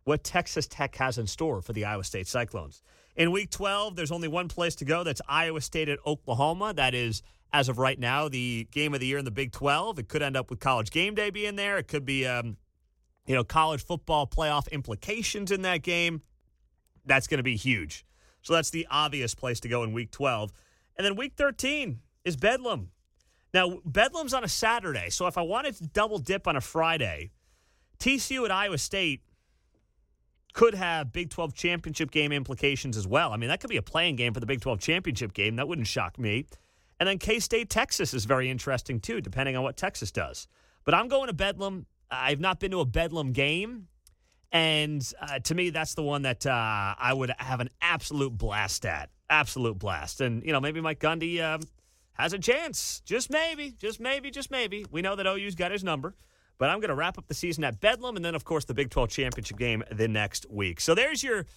what 0.03 0.23
Texas 0.23 0.67
Tech 0.67 0.95
has 0.95 1.17
in 1.17 1.27
store 1.27 1.61
for 1.61 1.73
the 1.73 1.85
Iowa 1.85 2.03
State 2.03 2.27
Cyclones. 2.27 2.81
In 3.15 3.31
week 3.31 3.51
12, 3.51 3.95
there's 3.95 4.11
only 4.11 4.27
one 4.27 4.47
place 4.47 4.75
to 4.75 4.85
go. 4.85 5.03
That's 5.03 5.21
Iowa 5.27 5.61
State 5.61 5.89
at 5.89 5.99
Oklahoma. 6.05 6.73
That 6.73 6.93
is 6.93 7.21
as 7.53 7.69
of 7.69 7.77
right 7.77 7.99
now, 7.99 8.27
the 8.27 8.67
game 8.71 8.95
of 8.95 8.99
the 8.99 9.05
year 9.05 9.19
in 9.19 9.25
the 9.25 9.31
Big 9.31 9.51
12. 9.51 9.99
It 9.99 10.09
could 10.09 10.23
end 10.23 10.35
up 10.35 10.49
with 10.49 10.59
college 10.59 10.89
game 10.89 11.13
day 11.13 11.29
being 11.29 11.55
there. 11.55 11.77
It 11.77 11.87
could 11.87 12.03
be, 12.03 12.25
um, 12.25 12.57
you 13.27 13.35
know, 13.35 13.43
college 13.43 13.85
football 13.85 14.25
playoff 14.25 14.69
implications 14.71 15.51
in 15.51 15.61
that 15.61 15.83
game. 15.83 16.23
That's 17.05 17.27
going 17.27 17.37
to 17.37 17.43
be 17.43 17.55
huge. 17.55 18.05
So 18.41 18.53
that's 18.53 18.71
the 18.71 18.87
obvious 18.89 19.35
place 19.35 19.59
to 19.61 19.69
go 19.69 19.83
in 19.83 19.93
week 19.93 20.09
12. 20.11 20.51
And 20.97 21.05
then 21.05 21.15
week 21.15 21.33
13 21.37 21.99
is 22.25 22.35
Bedlam. 22.35 22.89
Now, 23.53 23.79
Bedlam's 23.85 24.33
on 24.33 24.43
a 24.43 24.47
Saturday. 24.47 25.11
So 25.11 25.27
if 25.27 25.37
I 25.37 25.43
wanted 25.43 25.75
to 25.77 25.87
double 25.87 26.17
dip 26.17 26.47
on 26.47 26.55
a 26.55 26.61
Friday, 26.61 27.31
TCU 27.99 28.45
at 28.45 28.51
Iowa 28.51 28.79
State 28.79 29.21
could 30.53 30.73
have 30.73 31.11
Big 31.11 31.29
12 31.29 31.53
championship 31.53 32.09
game 32.09 32.31
implications 32.31 32.97
as 32.97 33.07
well. 33.07 33.31
I 33.31 33.37
mean, 33.37 33.49
that 33.49 33.59
could 33.59 33.69
be 33.69 33.77
a 33.77 33.83
playing 33.83 34.15
game 34.15 34.33
for 34.33 34.39
the 34.39 34.45
Big 34.45 34.61
12 34.61 34.79
championship 34.79 35.33
game. 35.33 35.55
That 35.57 35.67
wouldn't 35.67 35.87
shock 35.87 36.17
me. 36.17 36.47
And 37.03 37.09
then 37.09 37.17
K 37.17 37.39
State, 37.39 37.69
Texas 37.69 38.13
is 38.13 38.23
very 38.23 38.49
interesting 38.49 39.01
too, 39.01 39.19
depending 39.19 39.57
on 39.57 39.63
what 39.63 39.75
Texas 39.75 40.09
does. 40.09 40.47
But 40.85 40.93
I'm 40.93 41.09
going 41.09 41.27
to 41.27 41.33
Bedlam. 41.33 41.85
I've 42.09 42.39
not 42.39 42.61
been 42.61 42.71
to 42.71 42.79
a 42.79 42.85
Bedlam 42.85 43.33
game. 43.33 43.89
And 44.53 45.05
uh, 45.19 45.39
to 45.39 45.53
me, 45.53 45.69
that's 45.69 45.95
the 45.95 46.01
one 46.01 46.21
that 46.21 46.45
uh, 46.45 46.95
I 46.97 47.11
would 47.13 47.33
have 47.39 47.59
an 47.59 47.71
absolute 47.81 48.37
blast 48.37 48.85
at. 48.85 49.09
Absolute 49.29 49.77
blast. 49.77 50.21
And, 50.21 50.45
you 50.45 50.53
know, 50.53 50.61
maybe 50.61 50.79
Mike 50.79 51.01
Gundy 51.01 51.43
um, 51.43 51.63
has 52.13 52.31
a 52.31 52.39
chance. 52.39 53.01
Just 53.05 53.29
maybe, 53.29 53.73
just 53.77 53.99
maybe, 53.99 54.31
just 54.31 54.49
maybe. 54.49 54.85
We 54.89 55.01
know 55.01 55.17
that 55.17 55.27
OU's 55.27 55.55
got 55.55 55.71
his 55.71 55.83
number. 55.83 56.15
But 56.57 56.69
I'm 56.69 56.79
going 56.79 56.87
to 56.87 56.95
wrap 56.95 57.17
up 57.17 57.27
the 57.27 57.33
season 57.33 57.65
at 57.65 57.81
Bedlam 57.81 58.15
and 58.15 58.23
then, 58.23 58.33
of 58.33 58.45
course, 58.45 58.63
the 58.63 58.73
Big 58.73 58.91
12 58.91 59.09
championship 59.09 59.57
game 59.57 59.83
the 59.91 60.07
next 60.07 60.49
week. 60.49 60.79
So 60.79 60.95
there's 60.95 61.21
your 61.21 61.47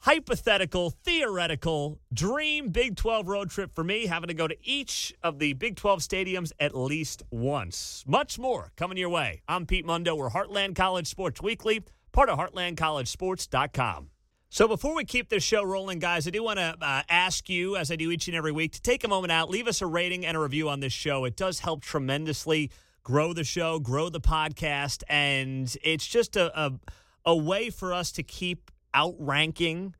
hypothetical, 0.00 0.90
theoretical 0.90 2.00
dream 2.12 2.70
Big 2.70 2.96
12 2.96 3.28
road 3.28 3.50
trip 3.50 3.74
for 3.74 3.84
me, 3.84 4.06
having 4.06 4.28
to 4.28 4.34
go 4.34 4.46
to 4.46 4.56
each 4.62 5.14
of 5.22 5.38
the 5.38 5.52
Big 5.54 5.76
12 5.76 6.00
stadiums 6.00 6.52
at 6.60 6.76
least 6.76 7.22
once. 7.30 8.04
Much 8.06 8.38
more 8.38 8.72
coming 8.76 8.98
your 8.98 9.10
way. 9.10 9.42
I'm 9.48 9.66
Pete 9.66 9.84
Mundo. 9.84 10.14
We're 10.14 10.30
Heartland 10.30 10.76
College 10.76 11.06
Sports 11.06 11.42
Weekly 11.42 11.84
part 12.16 12.30
of 12.30 12.38
heartlandcollegesports.com. 12.38 14.08
So 14.48 14.66
before 14.66 14.96
we 14.96 15.04
keep 15.04 15.28
this 15.28 15.42
show 15.42 15.62
rolling, 15.62 15.98
guys, 15.98 16.26
I 16.26 16.30
do 16.30 16.42
want 16.42 16.58
to 16.58 16.74
uh, 16.80 17.02
ask 17.10 17.46
you, 17.50 17.76
as 17.76 17.90
I 17.90 17.96
do 17.96 18.10
each 18.10 18.26
and 18.26 18.34
every 18.34 18.52
week, 18.52 18.72
to 18.72 18.80
take 18.80 19.04
a 19.04 19.08
moment 19.08 19.32
out, 19.32 19.50
leave 19.50 19.68
us 19.68 19.82
a 19.82 19.86
rating 19.86 20.24
and 20.24 20.34
a 20.34 20.40
review 20.40 20.70
on 20.70 20.80
this 20.80 20.94
show. 20.94 21.26
It 21.26 21.36
does 21.36 21.60
help 21.60 21.82
tremendously 21.82 22.70
grow 23.02 23.34
the 23.34 23.44
show, 23.44 23.78
grow 23.78 24.08
the 24.08 24.20
podcast, 24.20 25.02
and 25.10 25.76
it's 25.82 26.06
just 26.06 26.36
a, 26.36 26.58
a, 26.58 26.72
a 27.26 27.36
way 27.36 27.68
for 27.68 27.92
us 27.92 28.10
to 28.12 28.22
keep 28.22 28.70
outranking 28.96 29.94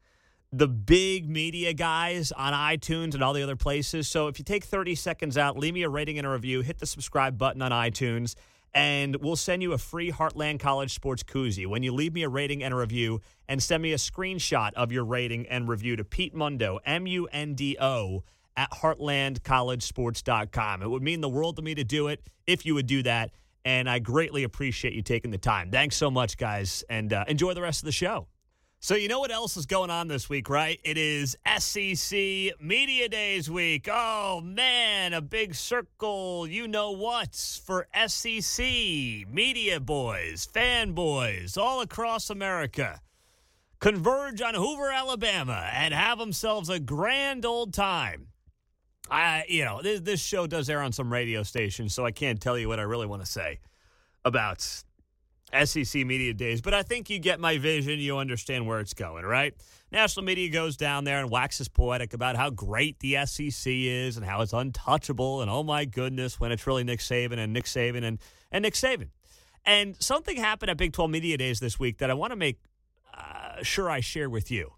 the 0.53 0.69
big 0.69 1.29
media 1.29 1.75
guys 1.75 2.33
on 2.33 2.53
iTunes 2.53 3.15
and 3.15 3.23
all 3.23 3.33
the 3.33 3.43
other 3.43 3.57
places. 3.57 4.09
So 4.09 4.29
if 4.29 4.39
you 4.39 4.45
take 4.45 4.65
30 4.65 4.95
seconds 4.95 5.37
out, 5.37 5.59
leave 5.59 5.75
me 5.75 5.83
a 5.83 5.89
rating 5.89 6.19
and 6.19 6.27
a 6.27 6.31
review, 6.31 6.63
hit 6.63 6.79
the 6.79 6.87
subscribe 6.87 7.37
button 7.37 7.61
on 7.61 7.73
iTunes 7.73 8.37
and 8.77 9.17
we'll 9.17 9.35
send 9.37 9.63
you 9.63 9.73
a 9.73 9.79
free 9.79 10.13
Heartland 10.13 10.61
College 10.61 10.93
Sports 10.93 11.23
koozie 11.23 11.67
when 11.67 11.83
you 11.83 11.95
leave 11.95 12.13
me 12.13 12.25
a 12.25 12.29
rating 12.29 12.63
and 12.63 12.75
a 12.75 12.77
review 12.77 13.23
and 13.49 13.63
send 13.63 13.83
me 13.83 13.95
a 13.95 13.97
screenshot 13.97 14.75
of 14.75 14.93
your 14.93 15.07
rating 15.07 15.49
and 15.49 15.67
review 15.67 15.97
to 15.97 16.05
Pete 16.05 16.35
Mundo, 16.35 16.79
M 16.85 17.07
U 17.07 17.27
N 17.33 17.55
D 17.55 17.79
O, 17.81 18.23
at 18.55 18.71
heartlandcollegesports.com. 18.73 20.83
It 20.83 20.91
would 20.91 21.03
mean 21.03 21.23
the 21.23 21.31
world 21.31 21.57
to 21.57 21.63
me 21.63 21.75
to 21.75 21.85
do 21.85 22.09
it 22.09 22.21
if 22.47 22.67
you 22.67 22.75
would 22.75 22.87
do 22.87 23.03
that. 23.05 23.31
And 23.65 23.89
I 23.89 23.99
greatly 23.99 24.45
appreciate 24.45 24.93
you 24.93 25.01
taking 25.01 25.31
the 25.31 25.39
time. 25.39 25.71
Thanks 25.71 25.97
so 25.97 26.11
much, 26.11 26.37
guys, 26.37 26.85
and 26.91 27.15
uh, 27.15 27.25
enjoy 27.27 27.55
the 27.55 27.63
rest 27.63 27.81
of 27.81 27.87
the 27.87 27.93
show. 27.93 28.27
So, 28.87 28.95
you 28.95 29.09
know 29.09 29.19
what 29.19 29.33
else 29.33 29.57
is 29.57 29.67
going 29.67 29.91
on 29.91 30.07
this 30.07 30.29
week, 30.29 30.49
right? 30.49 30.79
It 30.85 30.97
is 30.97 31.37
SEC 31.59 32.17
Media 32.61 33.09
Days 33.09 33.51
week. 33.51 33.89
Oh, 33.91 34.41
man, 34.41 35.13
a 35.13 35.21
big 35.21 35.57
circle, 35.57 36.47
you 36.47 36.69
know 36.69 36.93
what, 36.93 37.35
for 37.65 37.89
SEC 38.07 38.65
media 39.29 39.81
boys, 39.81 40.47
fanboys 40.47 41.59
all 41.59 41.81
across 41.81 42.31
America. 42.31 43.01
Converge 43.81 44.41
on 44.41 44.55
Hoover, 44.55 44.93
Alabama, 44.93 45.69
and 45.73 45.93
have 45.93 46.21
themselves 46.21 46.69
a 46.69 46.79
grand 46.79 47.45
old 47.45 47.75
time. 47.75 48.29
I, 49.11 49.47
you 49.49 49.65
know, 49.65 49.83
this, 49.83 49.99
this 49.99 50.21
show 50.21 50.47
does 50.47 50.71
air 50.71 50.81
on 50.81 50.93
some 50.93 51.13
radio 51.13 51.43
stations, 51.43 51.93
so 51.93 52.07
I 52.07 52.13
can't 52.13 52.41
tell 52.41 52.57
you 52.57 52.69
what 52.69 52.79
I 52.79 52.83
really 52.83 53.07
want 53.07 53.25
to 53.25 53.29
say 53.29 53.59
about 54.25 54.85
SEC 55.65 56.05
Media 56.05 56.35
Days, 56.35 56.61
but 56.61 56.75
I 56.75 56.83
think 56.83 57.09
you 57.09 57.19
get 57.19 57.39
my 57.39 57.59
vision. 57.59 57.99
You 57.99 58.19
understand 58.19 58.67
where 58.67 58.81
it's 58.81 58.95
going, 58.95 59.25
right? 59.25 59.55
National 59.93 60.25
media 60.25 60.51
goes 60.51 60.77
down 60.77 61.05
there 61.05 61.21
and 61.21 61.31
waxes 61.31 61.69
poetic 61.69 62.13
about 62.13 62.37
how 62.37 62.51
great 62.51 62.99
the 62.99 63.25
SEC 63.25 63.63
is 63.67 64.17
and 64.17 64.27
how 64.27 64.41
it's 64.43 64.53
untouchable. 64.53 65.43
And 65.43 65.51
oh 65.51 65.63
my 65.63 65.85
goodness, 65.85 66.41
when 66.41 66.51
it's 66.51 66.67
really 66.67 66.83
Nick 66.83 66.99
Saban 66.99 67.39
and 67.39 67.53
Nick 67.53 67.67
Saban 67.67 68.03
and, 68.03 68.19
and 68.51 68.63
Nick 68.63 68.75
Saban. 68.75 69.09
And 69.65 69.97
something 70.03 70.37
happened 70.37 70.71
at 70.71 70.77
Big 70.77 70.93
12 70.93 71.11
Media 71.11 71.37
Days 71.37 71.61
this 71.61 71.79
week 71.79 71.99
that 71.99 72.11
I 72.11 72.15
want 72.15 72.33
to 72.33 72.37
make 72.37 72.59
uh, 73.15 73.63
sure 73.63 73.89
I 73.89 74.01
share 74.01 74.29
with 74.29 74.51
you. 74.51 74.73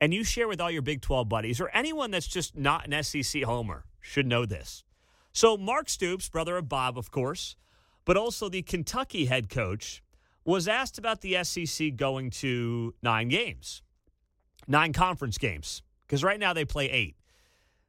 And 0.00 0.14
you 0.14 0.24
share 0.24 0.48
with 0.48 0.60
all 0.60 0.70
your 0.70 0.82
Big 0.82 1.00
12 1.00 1.28
buddies 1.28 1.60
or 1.60 1.68
anyone 1.72 2.10
that's 2.10 2.26
just 2.26 2.56
not 2.56 2.86
an 2.86 3.02
SEC 3.02 3.42
homer 3.42 3.84
should 4.00 4.26
know 4.26 4.46
this. 4.46 4.84
So, 5.32 5.56
Mark 5.56 5.88
Stoops, 5.88 6.28
brother 6.28 6.56
of 6.56 6.68
Bob, 6.68 6.98
of 6.98 7.10
course, 7.10 7.56
but 8.04 8.16
also 8.16 8.48
the 8.48 8.62
Kentucky 8.62 9.26
head 9.26 9.48
coach 9.48 10.02
was 10.44 10.68
asked 10.68 10.98
about 10.98 11.20
the 11.20 11.42
SEC 11.44 11.96
going 11.96 12.30
to 12.30 12.94
nine 13.02 13.28
games, 13.28 13.82
nine 14.66 14.92
conference 14.92 15.38
games, 15.38 15.82
because 16.06 16.24
right 16.24 16.40
now 16.40 16.52
they 16.52 16.64
play 16.64 16.90
eight. 16.90 17.16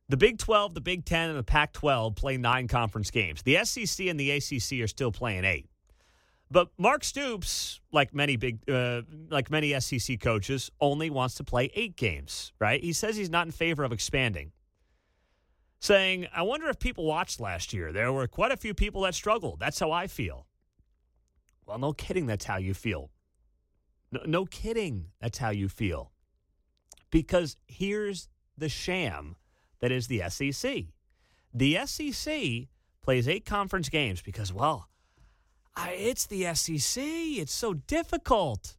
The 0.09 0.17
Big 0.17 0.37
12, 0.37 0.75
the 0.75 0.81
Big 0.81 1.05
10, 1.05 1.29
and 1.29 1.39
the 1.39 1.43
Pac 1.43 1.73
12 1.73 2.15
play 2.15 2.37
nine 2.37 2.67
conference 2.67 3.09
games. 3.09 3.41
The 3.43 3.63
SEC 3.63 4.05
and 4.07 4.19
the 4.19 4.31
ACC 4.31 4.83
are 4.83 4.87
still 4.87 5.11
playing 5.11 5.45
eight. 5.45 5.69
But 6.51 6.69
Mark 6.77 7.03
Stoops, 7.03 7.79
like 7.91 8.13
many 8.13 8.35
big, 8.35 8.59
uh, 8.69 9.01
like 9.31 9.49
many 9.49 9.79
SEC 9.79 10.19
coaches, 10.19 10.69
only 10.79 11.09
wants 11.09 11.33
to 11.35 11.43
play 11.43 11.71
eight 11.73 11.95
games. 11.95 12.53
Right? 12.59 12.83
He 12.83 12.93
says 12.93 13.15
he's 13.15 13.31
not 13.31 13.47
in 13.47 13.51
favor 13.51 13.83
of 13.83 13.91
expanding. 13.91 14.51
Saying, 15.79 16.27
"I 16.31 16.43
wonder 16.43 16.69
if 16.69 16.77
people 16.77 17.05
watched 17.05 17.39
last 17.39 17.73
year. 17.73 17.91
There 17.91 18.13
were 18.13 18.27
quite 18.27 18.51
a 18.51 18.57
few 18.57 18.75
people 18.75 19.01
that 19.01 19.15
struggled. 19.15 19.59
That's 19.59 19.79
how 19.79 19.91
I 19.91 20.05
feel." 20.05 20.45
Well, 21.65 21.77
no 21.77 21.93
kidding, 21.93 22.25
that's 22.25 22.45
how 22.45 22.57
you 22.57 22.73
feel. 22.73 23.11
No, 24.11 24.21
no 24.25 24.45
kidding, 24.45 25.07
that's 25.19 25.37
how 25.37 25.49
you 25.49 25.69
feel. 25.69 26.11
Because 27.09 27.57
here's 27.67 28.27
the 28.57 28.69
sham 28.69 29.35
that 29.79 29.91
is 29.91 30.07
the 30.07 30.23
SEC. 30.29 30.85
The 31.53 31.77
SEC 31.85 32.67
plays 33.01 33.27
eight 33.27 33.45
conference 33.45 33.89
games 33.89 34.21
because, 34.21 34.51
well, 34.51 34.89
I, 35.75 35.91
it's 35.91 36.25
the 36.25 36.53
SEC. 36.53 37.03
It's 37.03 37.53
so 37.53 37.73
difficult. 37.73 38.77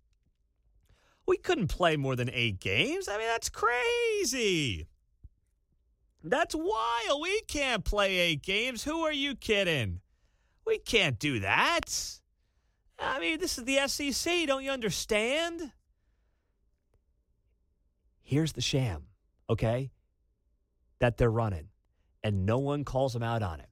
We 1.26 1.36
couldn't 1.36 1.68
play 1.68 1.96
more 1.96 2.16
than 2.16 2.30
eight 2.32 2.60
games. 2.60 3.08
I 3.08 3.18
mean, 3.18 3.26
that's 3.26 3.48
crazy. 3.48 4.86
That's 6.22 6.54
wild. 6.54 7.22
We 7.22 7.40
can't 7.42 7.84
play 7.84 8.16
eight 8.18 8.42
games. 8.42 8.84
Who 8.84 9.02
are 9.02 9.12
you 9.12 9.34
kidding? 9.34 10.00
We 10.66 10.78
can't 10.78 11.18
do 11.18 11.40
that. 11.40 12.20
I 12.98 13.20
mean, 13.20 13.38
this 13.38 13.58
is 13.58 13.64
the 13.64 13.86
SEC. 13.86 14.46
Don't 14.46 14.64
you 14.64 14.70
understand? 14.70 15.72
Here's 18.22 18.52
the 18.52 18.60
sham, 18.60 19.04
okay, 19.50 19.90
that 20.98 21.18
they're 21.18 21.30
running, 21.30 21.68
and 22.22 22.46
no 22.46 22.58
one 22.58 22.84
calls 22.84 23.12
them 23.12 23.22
out 23.22 23.42
on 23.42 23.60
it. 23.60 23.68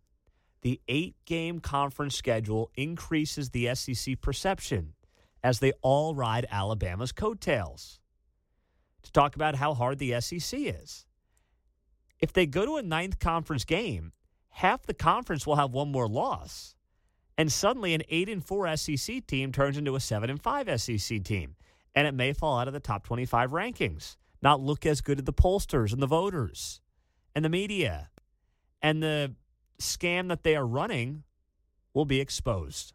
The 0.60 0.80
eight 0.88 1.16
game 1.24 1.58
conference 1.58 2.14
schedule 2.14 2.70
increases 2.74 3.50
the 3.50 3.74
SEC 3.74 4.20
perception 4.20 4.94
as 5.42 5.58
they 5.58 5.72
all 5.82 6.14
ride 6.14 6.46
Alabama's 6.50 7.12
coattails 7.12 7.98
to 9.02 9.10
talk 9.10 9.34
about 9.34 9.56
how 9.56 9.74
hard 9.74 9.98
the 9.98 10.20
SEC 10.20 10.58
is. 10.60 11.06
If 12.20 12.32
they 12.32 12.46
go 12.46 12.64
to 12.64 12.76
a 12.76 12.82
ninth 12.82 13.18
conference 13.18 13.64
game, 13.64 14.12
half 14.50 14.86
the 14.86 14.94
conference 14.94 15.46
will 15.46 15.56
have 15.56 15.72
one 15.72 15.90
more 15.90 16.06
loss 16.06 16.76
and 17.38 17.50
suddenly 17.50 17.94
an 17.94 18.02
8 18.08 18.28
and 18.28 18.44
4 18.44 18.76
SEC 18.76 19.26
team 19.26 19.52
turns 19.52 19.78
into 19.78 19.96
a 19.96 20.00
7 20.00 20.28
and 20.28 20.42
5 20.42 20.80
SEC 20.80 21.22
team. 21.22 21.56
And 21.94 22.06
it 22.06 22.14
may 22.14 22.32
fall 22.32 22.58
out 22.58 22.68
of 22.68 22.74
the 22.74 22.80
top 22.80 23.04
25 23.04 23.50
rankings. 23.50 24.16
Not 24.42 24.60
look 24.60 24.86
as 24.86 25.00
good 25.00 25.18
at 25.18 25.26
the 25.26 25.32
pollsters 25.32 25.92
and 25.92 26.02
the 26.02 26.06
voters. 26.06 26.80
And 27.34 27.44
the 27.44 27.48
media. 27.48 28.10
And 28.80 29.02
the 29.02 29.34
scam 29.80 30.28
that 30.28 30.42
they 30.42 30.56
are 30.56 30.66
running 30.66 31.22
will 31.94 32.04
be 32.04 32.20
exposed. 32.20 32.92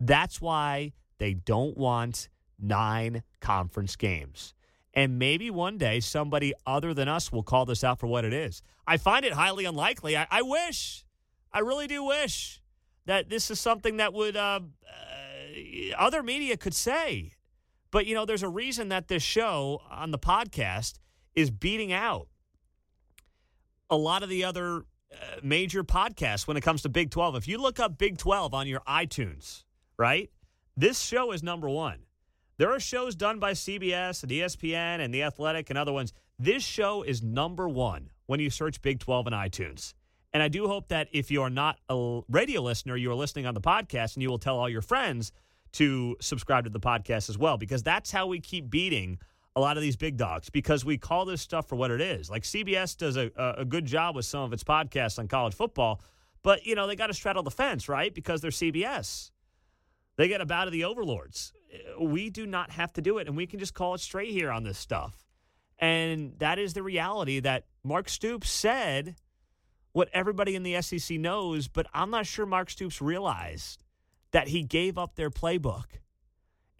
That's 0.00 0.40
why 0.40 0.92
they 1.18 1.34
don't 1.34 1.76
want 1.76 2.28
nine 2.58 3.22
conference 3.40 3.96
games. 3.96 4.54
And 4.92 5.18
maybe 5.18 5.50
one 5.50 5.76
day 5.78 6.00
somebody 6.00 6.52
other 6.66 6.94
than 6.94 7.08
us 7.08 7.32
will 7.32 7.42
call 7.42 7.64
this 7.64 7.82
out 7.82 7.98
for 7.98 8.06
what 8.06 8.24
it 8.24 8.32
is. 8.32 8.62
I 8.86 8.96
find 8.96 9.24
it 9.24 9.32
highly 9.32 9.64
unlikely. 9.64 10.16
I, 10.16 10.26
I 10.30 10.42
wish. 10.42 11.04
I 11.52 11.60
really 11.60 11.86
do 11.86 12.04
wish 12.04 12.60
that 13.06 13.28
this 13.28 13.50
is 13.50 13.60
something 13.60 13.98
that 13.98 14.12
would 14.12 14.36
uh, 14.36 14.60
uh, 14.60 15.96
other 15.96 16.22
media 16.22 16.56
could 16.56 16.74
say. 16.74 17.32
But 17.90 18.06
you 18.06 18.14
know, 18.14 18.24
there's 18.24 18.42
a 18.42 18.48
reason 18.48 18.88
that 18.88 19.08
this 19.08 19.22
show 19.22 19.82
on 19.90 20.10
the 20.10 20.18
podcast 20.18 20.98
is 21.34 21.50
beating 21.50 21.92
out 21.92 22.28
a 23.90 23.96
lot 23.96 24.22
of 24.22 24.28
the 24.28 24.44
other 24.44 24.84
uh, 25.12 25.16
major 25.42 25.84
podcasts 25.84 26.46
when 26.46 26.56
it 26.56 26.62
comes 26.62 26.82
to 26.82 26.88
Big 26.88 27.10
12. 27.10 27.36
If 27.36 27.48
you 27.48 27.58
look 27.58 27.78
up 27.78 27.98
Big 27.98 28.18
12 28.18 28.54
on 28.54 28.66
your 28.66 28.80
iTunes, 28.80 29.64
right? 29.96 30.30
This 30.76 31.00
show 31.00 31.30
is 31.32 31.42
number 31.42 31.68
1. 31.68 32.00
There 32.56 32.72
are 32.72 32.80
shows 32.80 33.14
done 33.14 33.38
by 33.38 33.52
CBS 33.52 34.22
and 34.22 34.32
ESPN 34.32 35.00
and 35.00 35.12
The 35.12 35.22
Athletic 35.22 35.70
and 35.70 35.78
other 35.78 35.92
ones. 35.92 36.12
This 36.38 36.64
show 36.64 37.02
is 37.02 37.22
number 37.22 37.68
1 37.68 38.10
when 38.26 38.40
you 38.40 38.50
search 38.50 38.82
Big 38.82 39.00
12 39.00 39.28
in 39.28 39.32
iTunes. 39.32 39.94
And 40.34 40.42
I 40.42 40.48
do 40.48 40.66
hope 40.66 40.88
that 40.88 41.08
if 41.12 41.30
you 41.30 41.42
are 41.42 41.50
not 41.50 41.78
a 41.88 42.20
radio 42.28 42.60
listener, 42.60 42.96
you 42.96 43.10
are 43.12 43.14
listening 43.14 43.46
on 43.46 43.54
the 43.54 43.60
podcast 43.60 44.14
and 44.14 44.22
you 44.22 44.28
will 44.28 44.38
tell 44.38 44.58
all 44.58 44.68
your 44.68 44.82
friends 44.82 45.30
to 45.72 46.16
subscribe 46.20 46.64
to 46.64 46.70
the 46.70 46.80
podcast 46.80 47.30
as 47.30 47.38
well, 47.38 47.56
because 47.56 47.84
that's 47.84 48.10
how 48.10 48.26
we 48.26 48.40
keep 48.40 48.68
beating 48.68 49.18
a 49.56 49.60
lot 49.60 49.76
of 49.76 49.82
these 49.82 49.96
big 49.96 50.16
dogs 50.16 50.50
because 50.50 50.84
we 50.84 50.98
call 50.98 51.24
this 51.24 51.40
stuff 51.40 51.68
for 51.68 51.76
what 51.76 51.92
it 51.92 52.00
is. 52.00 52.28
Like 52.28 52.42
CBS 52.42 52.96
does 52.96 53.16
a, 53.16 53.30
a 53.36 53.64
good 53.64 53.86
job 53.86 54.16
with 54.16 54.24
some 54.24 54.40
of 54.40 54.52
its 54.52 54.64
podcasts 54.64 55.20
on 55.20 55.28
college 55.28 55.54
football, 55.54 56.00
but 56.42 56.66
you 56.66 56.74
know, 56.74 56.88
they 56.88 56.96
got 56.96 57.06
to 57.06 57.14
straddle 57.14 57.44
the 57.44 57.52
fence, 57.52 57.88
right? 57.88 58.12
Because 58.12 58.40
they're 58.40 58.50
CBS. 58.50 59.30
They 60.16 60.26
get 60.26 60.40
a 60.40 60.46
bout 60.46 60.66
of 60.66 60.72
the 60.72 60.84
overlords. 60.84 61.52
We 62.00 62.30
do 62.30 62.46
not 62.46 62.72
have 62.72 62.92
to 62.94 63.02
do 63.02 63.18
it, 63.18 63.28
and 63.28 63.36
we 63.36 63.46
can 63.46 63.58
just 63.60 63.74
call 63.74 63.94
it 63.94 64.00
straight 64.00 64.30
here 64.30 64.50
on 64.50 64.64
this 64.64 64.78
stuff. 64.78 65.24
And 65.78 66.34
that 66.38 66.58
is 66.58 66.74
the 66.74 66.82
reality 66.82 67.40
that 67.40 67.66
Mark 67.84 68.08
Stoops 68.08 68.50
said 68.50 69.16
what 69.94 70.10
everybody 70.12 70.56
in 70.56 70.64
the 70.64 70.82
SEC 70.82 71.18
knows, 71.18 71.68
but 71.68 71.86
I'm 71.94 72.10
not 72.10 72.26
sure 72.26 72.44
Mark 72.44 72.68
Stoops 72.68 73.00
realized 73.00 73.84
that 74.32 74.48
he 74.48 74.64
gave 74.64 74.98
up 74.98 75.14
their 75.14 75.30
playbook. 75.30 75.84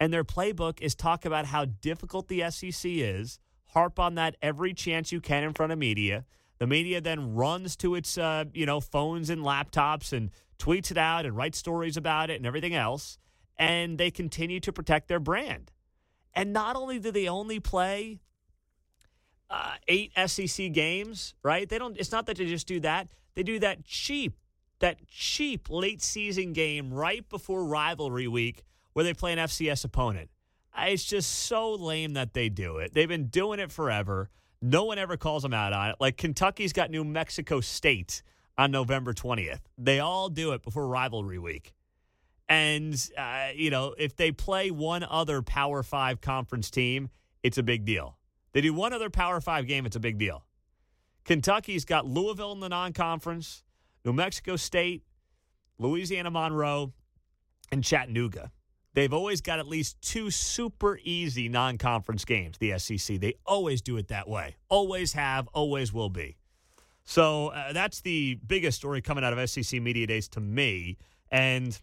And 0.01 0.13
their 0.13 0.25
playbook 0.25 0.81
is 0.81 0.97
talk 0.97 1.25
about 1.25 1.47
how 1.47 1.65
difficult 1.65 2.27
the 2.27 2.51
SEC 2.51 2.83
is, 2.85 3.39
harp 3.67 4.01
on 4.01 4.17
that 4.17 4.35
every 4.43 4.75
chance 4.75 5.13
you 5.13 5.21
can 5.21 5.45
in 5.45 5.53
front 5.53 5.71
of 5.71 5.79
media. 5.79 6.25
The 6.59 6.67
media 6.67 7.01
then 7.01 7.37
runs 7.37 7.77
to 7.77 7.95
its 7.95 8.19
uh, 8.19 8.47
you 8.53 8.67
know 8.67 8.81
phones 8.81 9.31
and 9.31 9.43
laptops 9.43 10.13
and 10.13 10.31
tweets 10.59 10.91
it 10.91 10.99
out 10.99 11.25
and 11.25 11.37
writes 11.37 11.57
stories 11.57 11.97
about 11.97 12.31
it 12.31 12.37
and 12.37 12.47
everything 12.47 12.75
else, 12.75 13.17
and 13.57 13.97
they 13.97 14.11
continue 14.11 14.59
to 14.59 14.73
protect 14.73 15.07
their 15.07 15.21
brand. 15.21 15.71
And 16.35 16.53
not 16.53 16.75
only 16.75 16.99
do 16.99 17.13
they 17.13 17.29
only 17.29 17.61
play 17.61 18.21
uh, 19.51 19.75
eight 19.89 20.13
SEC 20.27 20.73
games, 20.73 21.35
right? 21.43 21.69
They 21.69 21.79
don't. 21.79 21.97
It's 21.99 22.13
not 22.13 22.27
that 22.27 22.37
they 22.37 22.47
just 22.47 22.67
do 22.67 22.81
that. 22.81 23.09
They 23.35 23.43
do 23.43 23.59
that 23.61 23.85
cheap, 23.85 24.39
that 24.79 25.07
cheap 25.09 25.69
late 25.71 26.03
season 26.03 26.53
game 26.53 26.93
right 26.93 27.29
before 27.29 27.65
rivalry 27.65 28.29
week 28.29 28.65
where 28.93 29.05
they 29.05 29.15
play 29.15 29.33
an 29.33 29.39
FCS 29.39 29.85
opponent. 29.85 30.31
It's 30.77 31.05
just 31.05 31.31
so 31.31 31.75
lame 31.75 32.15
that 32.15 32.33
they 32.35 32.49
do 32.49 32.79
it. 32.79 32.95
They've 32.95 33.09
been 33.09 33.27
doing 33.27 33.61
it 33.61 33.71
forever. 33.71 34.31
No 34.61 34.85
one 34.85 34.99
ever 34.99 35.17
calls 35.17 35.43
them 35.43 35.55
out 35.55 35.73
on 35.73 35.91
it. 35.91 35.97
Like 36.01 36.17
Kentucky's 36.17 36.73
got 36.73 36.91
New 36.91 37.05
Mexico 37.05 37.61
State 37.61 38.23
on 38.57 38.71
November 38.71 39.13
20th. 39.13 39.61
They 39.79 40.01
all 40.01 40.29
do 40.29 40.53
it 40.53 40.63
before 40.63 40.89
rivalry 40.89 41.39
week. 41.39 41.75
And, 42.49 42.95
uh, 43.17 43.49
you 43.55 43.71
know, 43.71 43.95
if 43.97 44.17
they 44.17 44.33
play 44.33 44.71
one 44.71 45.03
other 45.03 45.43
Power 45.43 45.83
Five 45.83 46.21
conference 46.21 46.71
team, 46.71 47.09
it's 47.43 47.59
a 47.59 47.63
big 47.63 47.85
deal. 47.85 48.19
They 48.55 48.63
do 48.63 48.73
one 48.73 48.95
other 48.95 49.11
Power 49.11 49.41
Five 49.41 49.67
game, 49.67 49.85
it's 49.85 49.97
a 49.97 50.01
big 50.01 50.17
deal. 50.17 50.45
Kentucky's 51.25 51.85
got 51.85 52.07
Louisville 52.07 52.53
in 52.53 52.61
the 52.61 52.69
non 52.69 52.93
conference, 52.93 53.65
New 54.05 54.13
Mexico 54.13 54.57
State, 54.57 55.03
Louisiana 55.79 56.31
Monroe, 56.31 56.93
and 57.71 57.85
Chattanooga. 57.85 58.53
They've 58.95 59.13
always 59.13 59.41
got 59.41 59.59
at 59.59 59.67
least 59.67 60.01
two 60.01 60.31
super 60.31 61.01
easy 61.03 61.49
non 61.49 61.79
conference 61.79 62.25
games, 62.25 62.57
the 62.59 62.79
SEC. 62.79 63.19
They 63.21 63.35
always 63.45 63.83
do 63.83 63.97
it 63.97 64.09
that 64.09 64.29
way. 64.29 64.57
Always 64.69 65.13
have, 65.15 65.49
always 65.49 65.93
will 65.93 66.11
be. 66.11 66.37
So 67.03 67.49
uh, 67.49 67.73
that's 67.73 68.01
the 68.03 68.39
biggest 68.47 68.79
story 68.79 69.03
coming 69.03 69.25
out 69.25 69.37
of 69.37 69.51
SEC 69.51 69.83
Media 69.83 70.07
Days 70.07 70.29
to 70.29 70.41
me. 70.41 70.97
And 71.29 71.79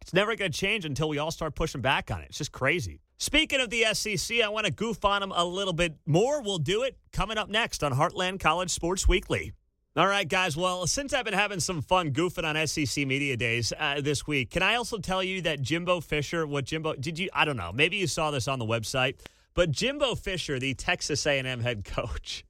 it's 0.00 0.12
never 0.12 0.34
going 0.36 0.50
to 0.50 0.58
change 0.58 0.84
until 0.84 1.08
we 1.08 1.18
all 1.18 1.30
start 1.30 1.54
pushing 1.54 1.80
back 1.80 2.10
on 2.10 2.20
it. 2.20 2.26
It's 2.30 2.38
just 2.38 2.52
crazy. 2.52 3.00
Speaking 3.18 3.60
of 3.60 3.68
the 3.68 3.84
SEC, 3.92 4.40
I 4.40 4.48
want 4.48 4.66
to 4.66 4.72
goof 4.72 5.04
on 5.04 5.20
them 5.20 5.32
a 5.34 5.44
little 5.44 5.74
bit 5.74 5.96
more. 6.06 6.40
We'll 6.42 6.58
do 6.58 6.82
it 6.82 6.96
coming 7.12 7.36
up 7.36 7.48
next 7.50 7.84
on 7.84 7.92
Heartland 7.92 8.40
College 8.40 8.70
Sports 8.70 9.06
Weekly. 9.06 9.52
All 9.96 10.06
right, 10.06 10.26
guys. 10.26 10.56
Well, 10.56 10.86
since 10.86 11.12
I've 11.12 11.24
been 11.24 11.34
having 11.34 11.60
some 11.60 11.82
fun 11.82 12.12
goofing 12.12 12.44
on 12.44 12.66
SEC 12.66 13.06
Media 13.06 13.36
Days 13.36 13.72
uh, 13.78 14.00
this 14.00 14.26
week, 14.26 14.50
can 14.50 14.62
I 14.62 14.76
also 14.76 14.98
tell 14.98 15.22
you 15.22 15.42
that 15.42 15.60
Jimbo 15.60 16.00
Fisher, 16.00 16.46
what 16.46 16.64
Jimbo, 16.64 16.94
did 16.94 17.18
you, 17.18 17.28
I 17.34 17.44
don't 17.44 17.56
know, 17.56 17.72
maybe 17.72 17.96
you 17.96 18.06
saw 18.06 18.30
this 18.30 18.48
on 18.48 18.58
the 18.58 18.64
website, 18.64 19.16
but 19.52 19.70
Jimbo 19.70 20.14
Fisher, 20.14 20.58
the 20.58 20.74
Texas 20.74 21.26
A&M 21.26 21.60
head 21.60 21.84
coach, 21.84 22.44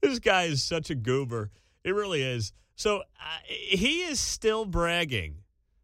this 0.00 0.18
guy 0.18 0.44
is 0.44 0.62
such 0.62 0.90
a 0.90 0.94
goober. 0.94 1.50
It 1.84 1.94
really 1.94 2.22
is. 2.22 2.52
So 2.76 3.00
uh, 3.00 3.02
he 3.46 4.00
is 4.00 4.18
still 4.18 4.64
bragging 4.64 5.36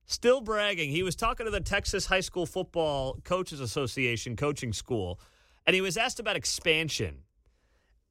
still 0.07 0.41
bragging. 0.41 0.91
He 0.91 1.03
was 1.03 1.15
talking 1.15 1.45
to 1.47 1.51
the 1.51 1.61
Texas 1.61 2.07
High 2.07 2.21
School 2.21 2.47
Football 2.47 3.19
Coaches 3.25 3.61
Association 3.61 4.37
coaching 4.37 4.73
school, 4.73 5.21
and 5.67 5.75
he 5.75 5.81
was 5.81 5.97
asked 5.97 6.19
about 6.19 6.37
expansion. 6.37 7.19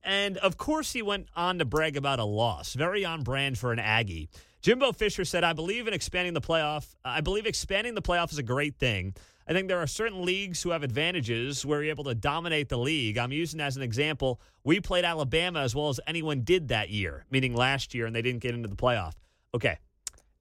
And 0.04 0.38
of 0.38 0.58
course, 0.58 0.94
he 0.94 1.02
went 1.02 1.30
on 1.36 1.58
to 1.58 1.66
brag 1.66 1.98
about 1.98 2.20
a 2.20 2.26
loss, 2.26 2.76
very 2.76 3.04
on 3.04 3.24
brand 3.24 3.58
for 3.58 3.74
an 3.74 3.80
Aggie. 3.80 4.30
Jimbo 4.62 4.92
Fisher 4.92 5.26
said, 5.26 5.44
I 5.44 5.54
believe 5.54 5.88
in 5.88 5.94
expanding 5.94 6.34
the 6.34 6.42
playoff. 6.42 6.96
I 7.04 7.22
believe 7.22 7.46
expanding 7.46 7.96
the 7.96 8.02
playoff 8.02 8.32
is 8.32 8.38
a 8.38 8.44
great 8.44 8.78
thing. 8.78 9.16
I 9.48 9.54
think 9.54 9.68
there 9.68 9.80
are 9.80 9.88
certain 9.88 10.26
leagues 10.26 10.64
who 10.64 10.72
have 10.72 10.82
advantages 10.82 11.64
where 11.64 11.84
you're 11.84 11.92
able 11.92 12.06
to 12.06 12.16
dominate 12.16 12.70
the 12.70 12.78
league. 12.78 13.18
I'm 13.18 13.32
using 13.32 13.60
as 13.60 13.78
an 13.78 13.84
example, 13.84 14.42
we 14.64 14.80
played 14.80 15.06
Alabama 15.06 15.60
as 15.60 15.76
well 15.76 15.90
as 15.90 16.00
anyone 16.08 16.42
did 16.42 16.70
that 16.70 16.90
year, 16.90 17.26
meaning 17.30 17.54
last 17.54 17.94
year, 17.94 18.08
and 18.08 18.16
they 18.16 18.24
didn't 18.24 18.42
get 18.42 18.56
into 18.56 18.68
the 18.68 18.76
playoff. 18.76 19.14
Okay, 19.54 19.78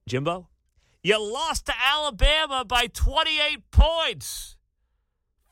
Jimbo, 0.06 0.48
you 1.04 1.22
lost 1.22 1.66
to 1.66 1.74
Alabama 1.78 2.64
by 2.64 2.86
28 2.86 3.70
points. 3.70 4.56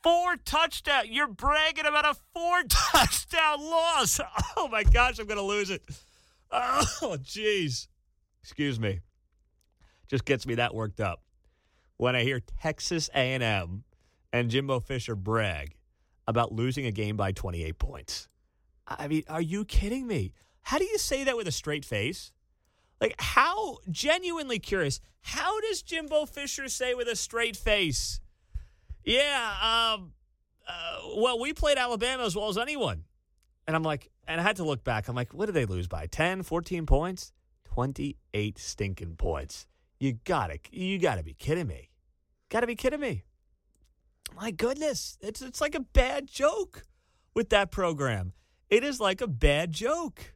Four 0.03 0.37
touchdown. 0.45 1.05
You're 1.09 1.29
bragging 1.29 1.87
about 1.87 2.05
a 2.05 2.17
four 2.35 2.63
touchdown 2.69 3.61
loss. 3.61 4.19
Oh 4.57 4.67
my 4.69 4.83
gosh, 4.83 5.19
I'm 5.19 5.27
going 5.27 5.37
to 5.37 5.45
lose 5.45 5.71
it. 5.71 5.83
Oh, 6.51 7.17
jeez. 7.23 7.87
Excuse 8.43 8.81
me. 8.81 9.01
Just 10.09 10.25
gets 10.25 10.47
me 10.47 10.57
that 10.57 10.75
worked 10.75 11.01
up 11.01 11.23
when 11.97 12.17
I 12.17 12.23
hear 12.23 12.41
Texas 12.41 13.09
A&M 13.15 13.85
and 14.33 14.51
Jimbo 14.51 14.81
Fisher 14.81 15.15
brag 15.15 15.77
about 16.27 16.53
losing 16.53 16.87
a 16.87 16.93
game 16.93 17.17
by 17.17 17.33
28 17.33 17.79
points. 17.79 18.29
I 18.87 19.09
mean, 19.09 19.23
are 19.29 19.41
you 19.41 19.65
kidding 19.65 20.07
me? 20.07 20.33
How 20.63 20.79
do 20.79 20.85
you 20.85 20.99
say 20.99 21.25
that 21.25 21.37
with 21.37 21.47
a 21.47 21.53
straight 21.53 21.85
face? 21.85 22.33
Like, 23.03 23.17
how 23.19 23.79
genuinely 23.91 24.61
curious, 24.61 25.01
how 25.23 25.61
does 25.63 25.83
Jimbo 25.83 26.25
Fisher 26.25 26.69
say 26.69 26.95
with 26.95 27.09
a 27.09 27.17
straight 27.17 27.57
face, 27.57 28.21
yeah, 29.05 29.97
um, 29.97 30.13
uh, 30.69 30.99
well, 31.17 31.41
we 31.41 31.53
played 31.53 31.79
Alabama 31.79 32.23
as 32.23 32.37
well 32.37 32.49
as 32.49 32.57
anyone. 32.57 33.03
And 33.67 33.75
I'm 33.75 33.83
like, 33.83 34.09
and 34.29 34.41
I 34.41 34.45
had 34.45 34.55
to 34.57 34.65
look 34.65 34.85
back. 34.85 35.09
I'm 35.09 35.17
like, 35.17 35.35
what 35.35 35.47
did 35.47 35.57
they 35.57 35.65
lose 35.65 35.89
by? 35.89 36.07
10, 36.07 36.45
14 36.45 36.87
points? 36.87 37.33
28 37.65 38.57
stinking 38.57 39.17
points. 39.17 39.67
You 39.99 40.19
gotta, 40.25 40.61
you 40.71 41.01
gotta 41.01 41.25
be 41.25 41.35
kidding 41.35 41.67
me. 41.67 41.91
Gotta 42.51 42.69
be 42.69 42.77
kidding 42.77 43.01
me. 43.01 43.25
My 44.37 44.53
goodness. 44.53 45.19
It's, 45.21 45.43
it's 45.43 45.61
like 45.61 45.75
a 45.75 45.81
bad 45.81 46.29
joke 46.29 46.85
with 47.35 47.51
that 47.51 47.73
program. 47.73 48.33
It 48.71 48.85
is 48.85 49.01
like 49.01 49.21
a 49.21 49.27
bad 49.27 49.73
joke. 49.73 50.35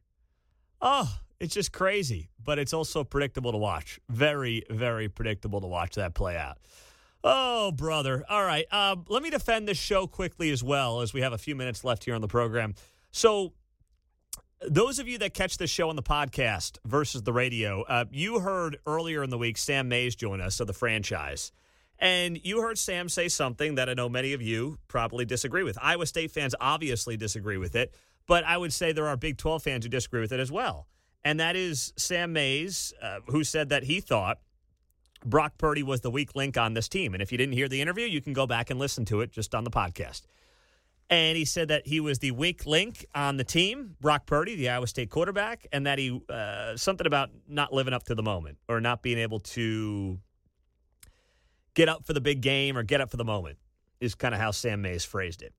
Oh, 0.81 1.20
it's 1.40 1.55
just 1.55 1.72
crazy, 1.72 2.31
but 2.42 2.59
it's 2.59 2.72
also 2.72 3.05
predictable 3.05 3.53
to 3.53 3.59
watch. 3.59 4.01
Very, 4.09 4.64
very 4.70 5.09
predictable 5.09 5.61
to 5.61 5.66
watch 5.66 5.94
that 5.96 6.14
play 6.14 6.37
out. 6.37 6.59
Oh, 7.22 7.72
brother. 7.72 8.25
All 8.29 8.44
right. 8.44 8.72
Um, 8.72 9.05
let 9.09 9.22
me 9.22 9.31
defend 9.31 9.66
this 9.66 9.79
show 9.79 10.07
quickly 10.07 10.51
as 10.51 10.62
well, 10.62 11.01
as 11.01 11.12
we 11.12 11.22
have 11.22 11.33
a 11.33 11.38
few 11.38 11.57
minutes 11.57 11.85
left 11.85 12.05
here 12.05 12.14
on 12.14 12.20
the 12.20 12.29
program. 12.29 12.75
So, 13.11 13.53
those 14.66 14.99
of 14.99 15.07
you 15.07 15.18
that 15.18 15.35
catch 15.35 15.59
the 15.59 15.66
show 15.66 15.90
on 15.90 15.96
the 15.96 16.03
podcast 16.03 16.79
versus 16.87 17.22
the 17.22 17.33
radio, 17.33 17.83
uh, 17.83 18.07
you 18.11 18.38
heard 18.38 18.79
earlier 18.87 19.22
in 19.22 19.29
the 19.29 19.37
week 19.37 19.59
Sam 19.59 19.88
Mays 19.88 20.16
join 20.16 20.40
us 20.40 20.61
of 20.61 20.66
the 20.66 20.72
franchise. 20.72 21.53
And 21.99 22.38
you 22.42 22.62
heard 22.62 22.79
Sam 22.79 23.09
say 23.09 23.29
something 23.29 23.75
that 23.75 23.88
I 23.88 23.94
know 23.94 24.09
many 24.09 24.33
of 24.33 24.40
you 24.40 24.79
probably 24.88 25.25
disagree 25.25 25.62
with. 25.62 25.79
Iowa 25.81 26.07
State 26.07 26.31
fans 26.31 26.55
obviously 26.61 27.16
disagree 27.16 27.57
with 27.59 27.75
it, 27.75 27.94
but 28.27 28.44
I 28.44 28.57
would 28.57 28.72
say 28.72 28.92
there 28.92 29.09
are 29.09 29.16
Big 29.16 29.37
12 29.37 29.62
fans 29.62 29.85
who 29.85 29.88
disagree 29.88 30.20
with 30.20 30.33
it 30.33 30.40
as 30.40 30.53
well 30.53 30.87
and 31.26 31.40
that 31.40 31.56
is 31.56 31.92
Sam 31.96 32.32
Mays, 32.32 32.94
uh, 33.02 33.18
who 33.26 33.42
said 33.42 33.70
that 33.70 33.82
he 33.82 34.00
thought 34.00 34.38
Brock 35.24 35.58
Purdy 35.58 35.82
was 35.82 36.00
the 36.00 36.10
weak 36.10 36.36
link 36.36 36.56
on 36.56 36.74
this 36.74 36.88
team. 36.88 37.14
And 37.14 37.22
if 37.22 37.32
you 37.32 37.36
didn't 37.36 37.54
hear 37.54 37.68
the 37.68 37.80
interview, 37.80 38.06
you 38.06 38.20
can 38.20 38.32
go 38.32 38.46
back 38.46 38.70
and 38.70 38.78
listen 38.78 39.04
to 39.06 39.22
it 39.22 39.32
just 39.32 39.52
on 39.52 39.64
the 39.64 39.70
podcast. 39.70 40.22
And 41.10 41.36
he 41.36 41.44
said 41.44 41.66
that 41.66 41.84
he 41.84 41.98
was 41.98 42.20
the 42.20 42.30
weak 42.30 42.64
link 42.64 43.04
on 43.12 43.38
the 43.38 43.42
team, 43.42 43.96
Brock 44.00 44.26
Purdy, 44.26 44.54
the 44.54 44.68
Iowa 44.68 44.86
State 44.86 45.10
quarterback, 45.10 45.66
and 45.72 45.84
that 45.84 45.98
he 45.98 46.20
uh, 46.28 46.76
something 46.76 47.08
about 47.08 47.30
not 47.48 47.72
living 47.72 47.92
up 47.92 48.04
to 48.04 48.14
the 48.14 48.22
moment 48.22 48.58
or 48.68 48.80
not 48.80 49.02
being 49.02 49.18
able 49.18 49.40
to 49.40 50.20
get 51.74 51.88
up 51.88 52.06
for 52.06 52.12
the 52.12 52.20
big 52.20 52.40
game 52.40 52.78
or 52.78 52.84
get 52.84 53.00
up 53.00 53.10
for 53.10 53.16
the 53.16 53.24
moment 53.24 53.58
is 54.00 54.14
kind 54.14 54.32
of 54.32 54.40
how 54.40 54.52
Sam 54.52 54.80
Mays 54.80 55.04
phrased 55.04 55.42
it. 55.42 55.54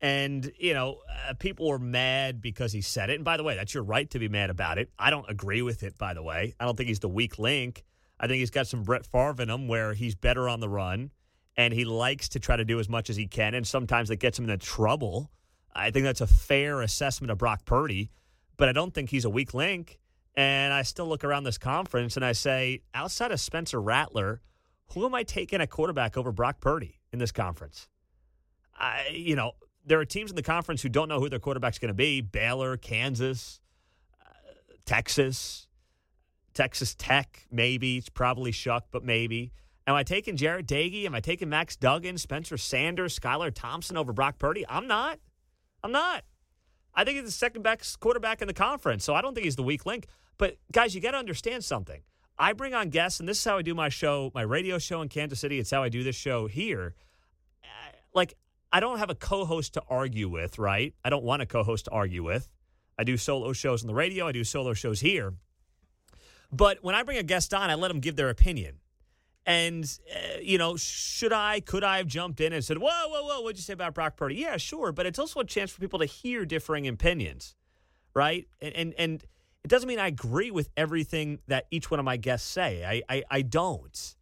And, 0.00 0.52
you 0.58 0.74
know, 0.74 0.98
uh, 1.28 1.34
people 1.34 1.68
were 1.68 1.78
mad 1.78 2.40
because 2.40 2.72
he 2.72 2.82
said 2.82 3.10
it. 3.10 3.16
And 3.16 3.24
by 3.24 3.36
the 3.36 3.42
way, 3.42 3.56
that's 3.56 3.74
your 3.74 3.82
right 3.82 4.08
to 4.10 4.18
be 4.18 4.28
mad 4.28 4.48
about 4.50 4.78
it. 4.78 4.90
I 4.98 5.10
don't 5.10 5.28
agree 5.28 5.62
with 5.62 5.82
it, 5.82 5.98
by 5.98 6.14
the 6.14 6.22
way. 6.22 6.54
I 6.60 6.64
don't 6.64 6.76
think 6.76 6.88
he's 6.88 7.00
the 7.00 7.08
weak 7.08 7.38
link. 7.38 7.84
I 8.20 8.26
think 8.26 8.38
he's 8.38 8.50
got 8.50 8.66
some 8.66 8.84
Brett 8.84 9.06
Favre 9.06 9.42
in 9.42 9.50
him 9.50 9.66
where 9.68 9.94
he's 9.94 10.14
better 10.14 10.48
on 10.48 10.60
the 10.60 10.68
run 10.68 11.10
and 11.56 11.74
he 11.74 11.84
likes 11.84 12.28
to 12.30 12.40
try 12.40 12.56
to 12.56 12.64
do 12.64 12.78
as 12.78 12.88
much 12.88 13.10
as 13.10 13.16
he 13.16 13.26
can. 13.26 13.54
And 13.54 13.66
sometimes 13.66 14.10
it 14.10 14.16
gets 14.16 14.38
him 14.38 14.48
into 14.48 14.64
trouble. 14.64 15.30
I 15.74 15.90
think 15.90 16.04
that's 16.04 16.20
a 16.20 16.26
fair 16.26 16.80
assessment 16.80 17.30
of 17.30 17.38
Brock 17.38 17.64
Purdy, 17.64 18.10
but 18.56 18.68
I 18.68 18.72
don't 18.72 18.94
think 18.94 19.10
he's 19.10 19.24
a 19.24 19.30
weak 19.30 19.54
link. 19.54 19.98
And 20.36 20.72
I 20.72 20.82
still 20.82 21.08
look 21.08 21.24
around 21.24 21.42
this 21.42 21.58
conference 21.58 22.14
and 22.14 22.24
I 22.24 22.32
say, 22.32 22.82
outside 22.94 23.32
of 23.32 23.40
Spencer 23.40 23.80
Rattler, 23.80 24.40
who 24.92 25.04
am 25.04 25.14
I 25.14 25.24
taking 25.24 25.60
a 25.60 25.66
quarterback 25.66 26.16
over 26.16 26.30
Brock 26.30 26.60
Purdy 26.60 27.00
in 27.12 27.18
this 27.18 27.32
conference? 27.32 27.88
I, 28.78 29.08
you 29.12 29.34
know, 29.34 29.52
there 29.88 29.98
are 29.98 30.04
teams 30.04 30.30
in 30.30 30.36
the 30.36 30.42
conference 30.42 30.82
who 30.82 30.88
don't 30.88 31.08
know 31.08 31.18
who 31.18 31.28
their 31.28 31.38
quarterback's 31.38 31.78
going 31.78 31.88
to 31.88 31.94
be 31.94 32.20
Baylor, 32.20 32.76
Kansas, 32.76 33.60
uh, 34.20 34.30
Texas, 34.84 35.66
Texas 36.54 36.94
Tech, 36.94 37.46
maybe. 37.50 37.96
It's 37.96 38.08
probably 38.08 38.52
Shough, 38.52 38.82
but 38.90 39.02
maybe. 39.02 39.52
Am 39.86 39.94
I 39.94 40.02
taking 40.02 40.36
Jarret 40.36 40.66
Doege? 40.66 41.06
Am 41.06 41.14
I 41.14 41.20
taking 41.20 41.48
Max 41.48 41.74
Duggan, 41.74 42.18
Spencer 42.18 42.58
Sanders, 42.58 43.18
Skylar 43.18 43.52
Thompson 43.54 43.96
over 43.96 44.12
Brock 44.12 44.38
Purdy? 44.38 44.64
I'm 44.68 44.86
not. 44.86 45.18
I'm 45.82 45.92
not. 45.92 46.24
I 46.94 47.04
think 47.04 47.16
he's 47.16 47.24
the 47.24 47.30
second 47.30 47.62
best 47.62 47.98
quarterback 48.00 48.42
in 48.42 48.48
the 48.48 48.54
conference, 48.54 49.04
so 49.04 49.14
I 49.14 49.22
don't 49.22 49.34
think 49.34 49.44
he's 49.44 49.56
the 49.56 49.62
weak 49.62 49.86
link. 49.86 50.06
But 50.36 50.56
guys, 50.72 50.94
you 50.94 51.00
got 51.00 51.12
to 51.12 51.16
understand 51.16 51.64
something. 51.64 52.02
I 52.38 52.52
bring 52.52 52.74
on 52.74 52.90
guests, 52.90 53.18
and 53.18 53.28
this 53.28 53.38
is 53.38 53.44
how 53.44 53.58
I 53.58 53.62
do 53.62 53.74
my 53.74 53.88
show, 53.88 54.30
my 54.34 54.42
radio 54.42 54.78
show 54.78 55.00
in 55.00 55.08
Kansas 55.08 55.40
City. 55.40 55.58
It's 55.58 55.70
how 55.70 55.82
I 55.82 55.88
do 55.88 56.02
this 56.02 56.16
show 56.16 56.46
here. 56.46 56.94
Uh, 57.64 57.92
like, 58.14 58.34
I 58.72 58.80
don't 58.80 58.98
have 58.98 59.10
a 59.10 59.14
co 59.14 59.44
host 59.44 59.74
to 59.74 59.82
argue 59.88 60.28
with, 60.28 60.58
right? 60.58 60.94
I 61.04 61.10
don't 61.10 61.24
want 61.24 61.42
a 61.42 61.46
co 61.46 61.62
host 61.62 61.86
to 61.86 61.90
argue 61.90 62.22
with. 62.22 62.48
I 62.98 63.04
do 63.04 63.16
solo 63.16 63.52
shows 63.52 63.82
on 63.82 63.86
the 63.86 63.94
radio, 63.94 64.26
I 64.26 64.32
do 64.32 64.44
solo 64.44 64.74
shows 64.74 65.00
here. 65.00 65.34
But 66.50 66.78
when 66.82 66.94
I 66.94 67.02
bring 67.02 67.18
a 67.18 67.22
guest 67.22 67.54
on, 67.54 67.70
I 67.70 67.74
let 67.74 67.88
them 67.88 68.00
give 68.00 68.16
their 68.16 68.30
opinion. 68.30 68.76
And, 69.46 69.84
uh, 70.14 70.40
you 70.42 70.58
know, 70.58 70.76
should 70.76 71.32
I, 71.32 71.60
could 71.60 71.84
I 71.84 71.98
have 71.98 72.06
jumped 72.06 72.40
in 72.40 72.52
and 72.52 72.62
said, 72.62 72.78
whoa, 72.78 73.08
whoa, 73.08 73.22
whoa, 73.24 73.40
what'd 73.40 73.56
you 73.56 73.62
say 73.62 73.72
about 73.72 73.94
Brock 73.94 74.16
Purdy? 74.16 74.36
Yeah, 74.36 74.56
sure. 74.58 74.92
But 74.92 75.06
it's 75.06 75.18
also 75.18 75.40
a 75.40 75.44
chance 75.44 75.70
for 75.70 75.80
people 75.80 76.00
to 76.00 76.04
hear 76.04 76.44
differing 76.44 76.86
opinions, 76.86 77.54
right? 78.14 78.46
And, 78.60 78.74
and, 78.74 78.94
and 78.98 79.24
it 79.64 79.68
doesn't 79.68 79.88
mean 79.88 79.98
I 79.98 80.08
agree 80.08 80.50
with 80.50 80.68
everything 80.76 81.38
that 81.46 81.66
each 81.70 81.90
one 81.90 81.98
of 81.98 82.04
my 82.04 82.18
guests 82.18 82.48
say. 82.48 82.84
I, 82.84 83.02
I, 83.08 83.24
I 83.30 83.42
don't. 83.42 84.16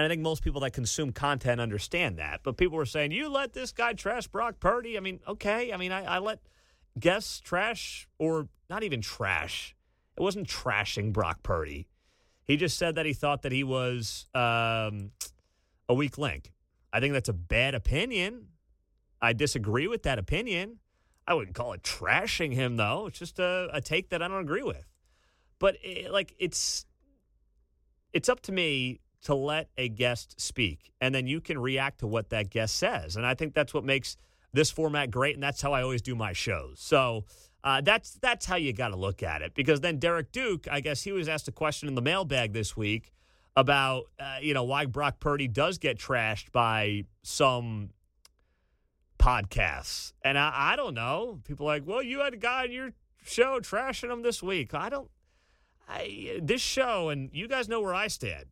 And 0.00 0.06
I 0.06 0.08
think 0.08 0.22
most 0.22 0.42
people 0.42 0.62
that 0.62 0.72
consume 0.72 1.12
content 1.12 1.60
understand 1.60 2.18
that. 2.18 2.40
But 2.42 2.56
people 2.56 2.78
were 2.78 2.86
saying, 2.86 3.12
you 3.12 3.28
let 3.28 3.52
this 3.52 3.70
guy 3.70 3.92
trash 3.92 4.26
Brock 4.28 4.58
Purdy. 4.58 4.96
I 4.96 5.00
mean, 5.00 5.20
okay. 5.28 5.74
I 5.74 5.76
mean, 5.76 5.92
I, 5.92 6.04
I 6.04 6.18
let 6.20 6.38
guests 6.98 7.38
trash 7.38 8.08
or 8.18 8.48
not 8.70 8.82
even 8.82 9.02
trash. 9.02 9.76
It 10.16 10.22
wasn't 10.22 10.48
trashing 10.48 11.12
Brock 11.12 11.42
Purdy. 11.42 11.86
He 12.44 12.56
just 12.56 12.78
said 12.78 12.94
that 12.94 13.04
he 13.04 13.12
thought 13.12 13.42
that 13.42 13.52
he 13.52 13.62
was 13.62 14.26
um, 14.34 15.10
a 15.86 15.92
weak 15.92 16.16
link. 16.16 16.50
I 16.94 17.00
think 17.00 17.12
that's 17.12 17.28
a 17.28 17.34
bad 17.34 17.74
opinion. 17.74 18.46
I 19.20 19.34
disagree 19.34 19.86
with 19.86 20.04
that 20.04 20.18
opinion. 20.18 20.78
I 21.26 21.34
wouldn't 21.34 21.54
call 21.54 21.74
it 21.74 21.82
trashing 21.82 22.54
him, 22.54 22.76
though. 22.76 23.06
It's 23.08 23.18
just 23.18 23.38
a, 23.38 23.68
a 23.70 23.82
take 23.82 24.08
that 24.08 24.22
I 24.22 24.28
don't 24.28 24.40
agree 24.40 24.62
with. 24.62 24.86
But 25.58 25.76
it, 25.82 26.06
eh, 26.06 26.10
like, 26.10 26.34
it's 26.38 26.86
it's 28.14 28.30
up 28.30 28.40
to 28.40 28.52
me 28.52 29.00
to 29.24 29.34
let 29.34 29.68
a 29.76 29.88
guest 29.88 30.40
speak, 30.40 30.92
and 31.00 31.14
then 31.14 31.26
you 31.26 31.40
can 31.40 31.58
react 31.58 32.00
to 32.00 32.06
what 32.06 32.30
that 32.30 32.50
guest 32.50 32.76
says. 32.76 33.16
And 33.16 33.26
I 33.26 33.34
think 33.34 33.54
that's 33.54 33.74
what 33.74 33.84
makes 33.84 34.16
this 34.52 34.70
format 34.70 35.10
great, 35.10 35.34
and 35.34 35.42
that's 35.42 35.60
how 35.60 35.72
I 35.72 35.82
always 35.82 36.02
do 36.02 36.14
my 36.14 36.32
shows. 36.32 36.80
So 36.80 37.24
uh, 37.62 37.80
that's 37.82 38.14
that's 38.14 38.46
how 38.46 38.56
you 38.56 38.72
got 38.72 38.88
to 38.88 38.96
look 38.96 39.22
at 39.22 39.42
it. 39.42 39.54
Because 39.54 39.80
then 39.80 39.98
Derek 39.98 40.32
Duke, 40.32 40.66
I 40.70 40.80
guess 40.80 41.02
he 41.02 41.12
was 41.12 41.28
asked 41.28 41.48
a 41.48 41.52
question 41.52 41.88
in 41.88 41.94
the 41.94 42.02
mailbag 42.02 42.52
this 42.52 42.76
week 42.76 43.12
about 43.56 44.04
uh, 44.18 44.38
you 44.40 44.54
know 44.54 44.64
why 44.64 44.86
Brock 44.86 45.20
Purdy 45.20 45.48
does 45.48 45.78
get 45.78 45.98
trashed 45.98 46.52
by 46.52 47.04
some 47.22 47.90
podcasts, 49.18 50.12
and 50.24 50.38
I, 50.38 50.52
I 50.54 50.76
don't 50.76 50.94
know. 50.94 51.40
People 51.44 51.66
like, 51.66 51.82
well, 51.86 52.02
you 52.02 52.20
had 52.20 52.32
a 52.32 52.38
guy 52.38 52.64
on 52.64 52.72
your 52.72 52.92
show 53.22 53.60
trashing 53.60 54.10
him 54.10 54.22
this 54.22 54.42
week. 54.42 54.72
I 54.74 54.88
don't. 54.88 55.10
I 55.88 56.38
this 56.42 56.62
show, 56.62 57.10
and 57.10 57.28
you 57.32 57.48
guys 57.48 57.68
know 57.68 57.80
where 57.80 57.94
I 57.94 58.08
stand. 58.08 58.46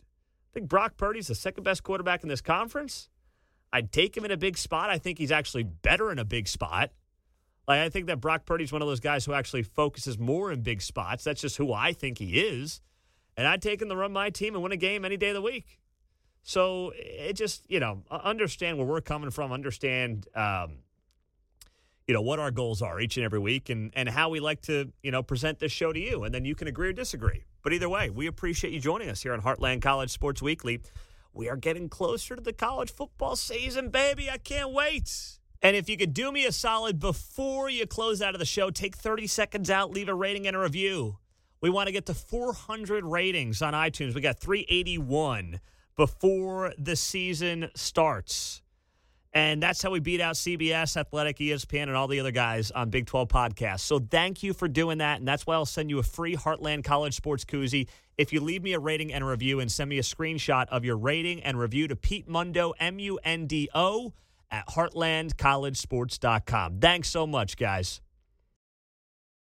I 0.51 0.55
think 0.55 0.69
Brock 0.69 0.97
Purdy's 0.97 1.29
the 1.29 1.35
second 1.35 1.65
best 1.65 1.83
quarterback 1.83 2.23
in 2.23 2.29
this 2.29 2.41
conference. 2.41 3.09
I'd 3.73 3.93
take 3.93 4.17
him 4.17 4.25
in 4.25 4.31
a 4.31 4.37
big 4.37 4.57
spot. 4.57 4.91
I 4.91 4.99
think 4.99 5.19
he's 5.19 5.31
actually 5.31 5.63
better 5.63 6.11
in 6.11 6.19
a 6.19 6.25
big 6.25 6.49
spot. 6.49 6.91
Like 7.67 7.81
I 7.81 7.91
think 7.91 8.07
that 8.07 8.21
Brock 8.21 8.47
Purdy's 8.47 8.73
one 8.73 8.81
of 8.81 8.89
those 8.89 9.01
guys 9.01 9.27
who 9.27 9.35
actually 9.35 9.63
focuses 9.63 10.19
more 10.19 10.51
in 10.51 10.63
big 10.63 10.81
spots. 10.81 11.25
That's 11.25 11.41
just 11.41 11.59
who 11.59 11.73
I 11.73 11.93
think 11.93 12.19
he 12.19 12.41
is. 12.41 12.81
And 13.37 13.47
I'd 13.47 13.61
take 13.61 13.83
him 13.83 13.91
to 13.91 13.97
run 13.97 14.13
my 14.13 14.31
team 14.31 14.55
and 14.55 14.63
win 14.63 14.73
a 14.73 14.77
game 14.77 15.05
any 15.05 15.19
day 15.19 15.29
of 15.29 15.35
the 15.35 15.43
week. 15.43 15.79
So 16.43 16.93
it 16.97 17.35
just, 17.35 17.71
you 17.71 17.79
know, 17.79 18.03
understand 18.11 18.79
where 18.79 18.87
we're 18.87 19.03
coming 19.03 19.31
from, 19.31 19.53
understand 19.53 20.27
um, 20.35 20.79
you 22.07 22.15
know, 22.15 22.23
what 22.23 22.39
our 22.39 22.51
goals 22.51 22.81
are 22.81 22.99
each 22.99 23.19
and 23.19 23.25
every 23.25 23.39
week 23.39 23.69
and 23.69 23.93
and 23.95 24.09
how 24.09 24.31
we 24.31 24.41
like 24.41 24.63
to, 24.63 24.91
you 25.03 25.11
know, 25.11 25.23
present 25.23 25.59
this 25.59 25.71
show 25.71 25.93
to 25.93 26.01
you. 26.01 26.25
And 26.25 26.35
then 26.35 26.47
you 26.47 26.55
can 26.55 26.67
agree 26.67 26.89
or 26.89 26.93
disagree. 26.95 27.45
But 27.63 27.73
either 27.73 27.89
way, 27.89 28.11
we 28.11 28.27
appreciate 28.27 28.73
you 28.73 28.81
joining 28.81 29.09
us 29.09 29.23
here 29.23 29.33
on 29.33 29.43
Heartland 29.43 29.83
College 29.83 30.11
Sports 30.11 30.41
Weekly. 30.41 30.81
We 31.33 31.49
are 31.49 31.57
getting 31.57 31.89
closer 31.89 32.37
to 32.37 32.43
the 32.43 32.53
college 32.53 32.93
football 32.93 33.37
season, 33.37 33.91
baby. 33.91 34.31
I 34.31 34.39
can't 34.39 34.73
wait. 34.73 35.39
And 35.61 35.75
if 35.75 35.89
you 35.89 35.97
could 35.97 36.15
do 36.15 36.31
me 36.31 36.47
a 36.47 36.53
solid 36.53 37.01
before 37.01 37.69
you 37.69 37.87
close 37.87 38.23
out 38.23 38.35
of 38.35 38.39
the 38.39 38.47
show, 38.47 38.71
take 38.71 38.97
30 38.97 39.27
seconds 39.27 39.71
out, 39.71 39.91
leave 39.91 40.09
a 40.09 40.15
rating 40.15 40.47
and 40.47 40.57
a 40.57 40.61
review. 40.61 41.19
We 41.61 41.71
want 41.71 41.89
to 41.89 41.93
get 41.93 42.07
to 42.07 42.15
400 42.15 43.05
ratings 43.05 43.61
on 43.61 43.73
iTunes. 43.75 44.15
We 44.15 44.21
got 44.21 44.39
381 44.39 45.61
before 45.97 46.73
the 46.79 46.95
season 46.95 47.71
starts. 47.75 48.63
And 49.35 49.63
that's 49.63 49.83
how 49.83 49.91
we 49.91 50.01
beat 50.01 50.21
out 50.21 50.37
CBS, 50.37 50.97
Athletic, 50.97 51.39
ESPN, 51.39 51.85
and 51.85 51.95
all 51.95 52.09
the 52.09 52.21
other 52.21 52.31
guys 52.31 52.71
on 52.71 52.91
Big 52.91 53.07
12 53.07 53.29
podcasts. 53.29 53.81
So 53.81 53.99
thank 53.99 54.43
you 54.43 54.55
for 54.55 54.69
doing 54.69 54.99
that. 54.99 55.19
And 55.19 55.29
that's 55.29 55.47
why 55.47 55.55
I'll 55.55 55.67
send 55.67 55.91
you 55.91 55.99
a 55.99 56.03
free 56.03 56.35
Heartland 56.35 56.85
College 56.85 57.15
Sports 57.15 57.45
Koozie 57.45 57.89
if 58.17 58.33
you 58.33 58.41
leave 58.41 58.63
me 58.63 58.73
a 58.73 58.81
rating 58.81 59.13
and 59.13 59.23
a 59.23 59.27
review 59.27 59.61
and 59.61 59.71
send 59.71 59.91
me 59.91 59.99
a 59.99 60.03
screenshot 60.03 60.67
of 60.71 60.85
your 60.85 60.97
rating 60.97 61.43
and 61.43 61.59
review 61.59 61.87
to 61.89 61.97
Pete 61.97 62.29
Mundo, 62.29 62.73
M 62.81 62.99
U 62.99 63.19
N 63.23 63.47
D 63.47 63.69
O 63.75 64.15
at 64.51 64.67
heartlandcollegesports.com. 64.69 66.79
Thanks 66.81 67.11
so 67.11 67.27
much, 67.27 67.57
guys. 67.57 68.01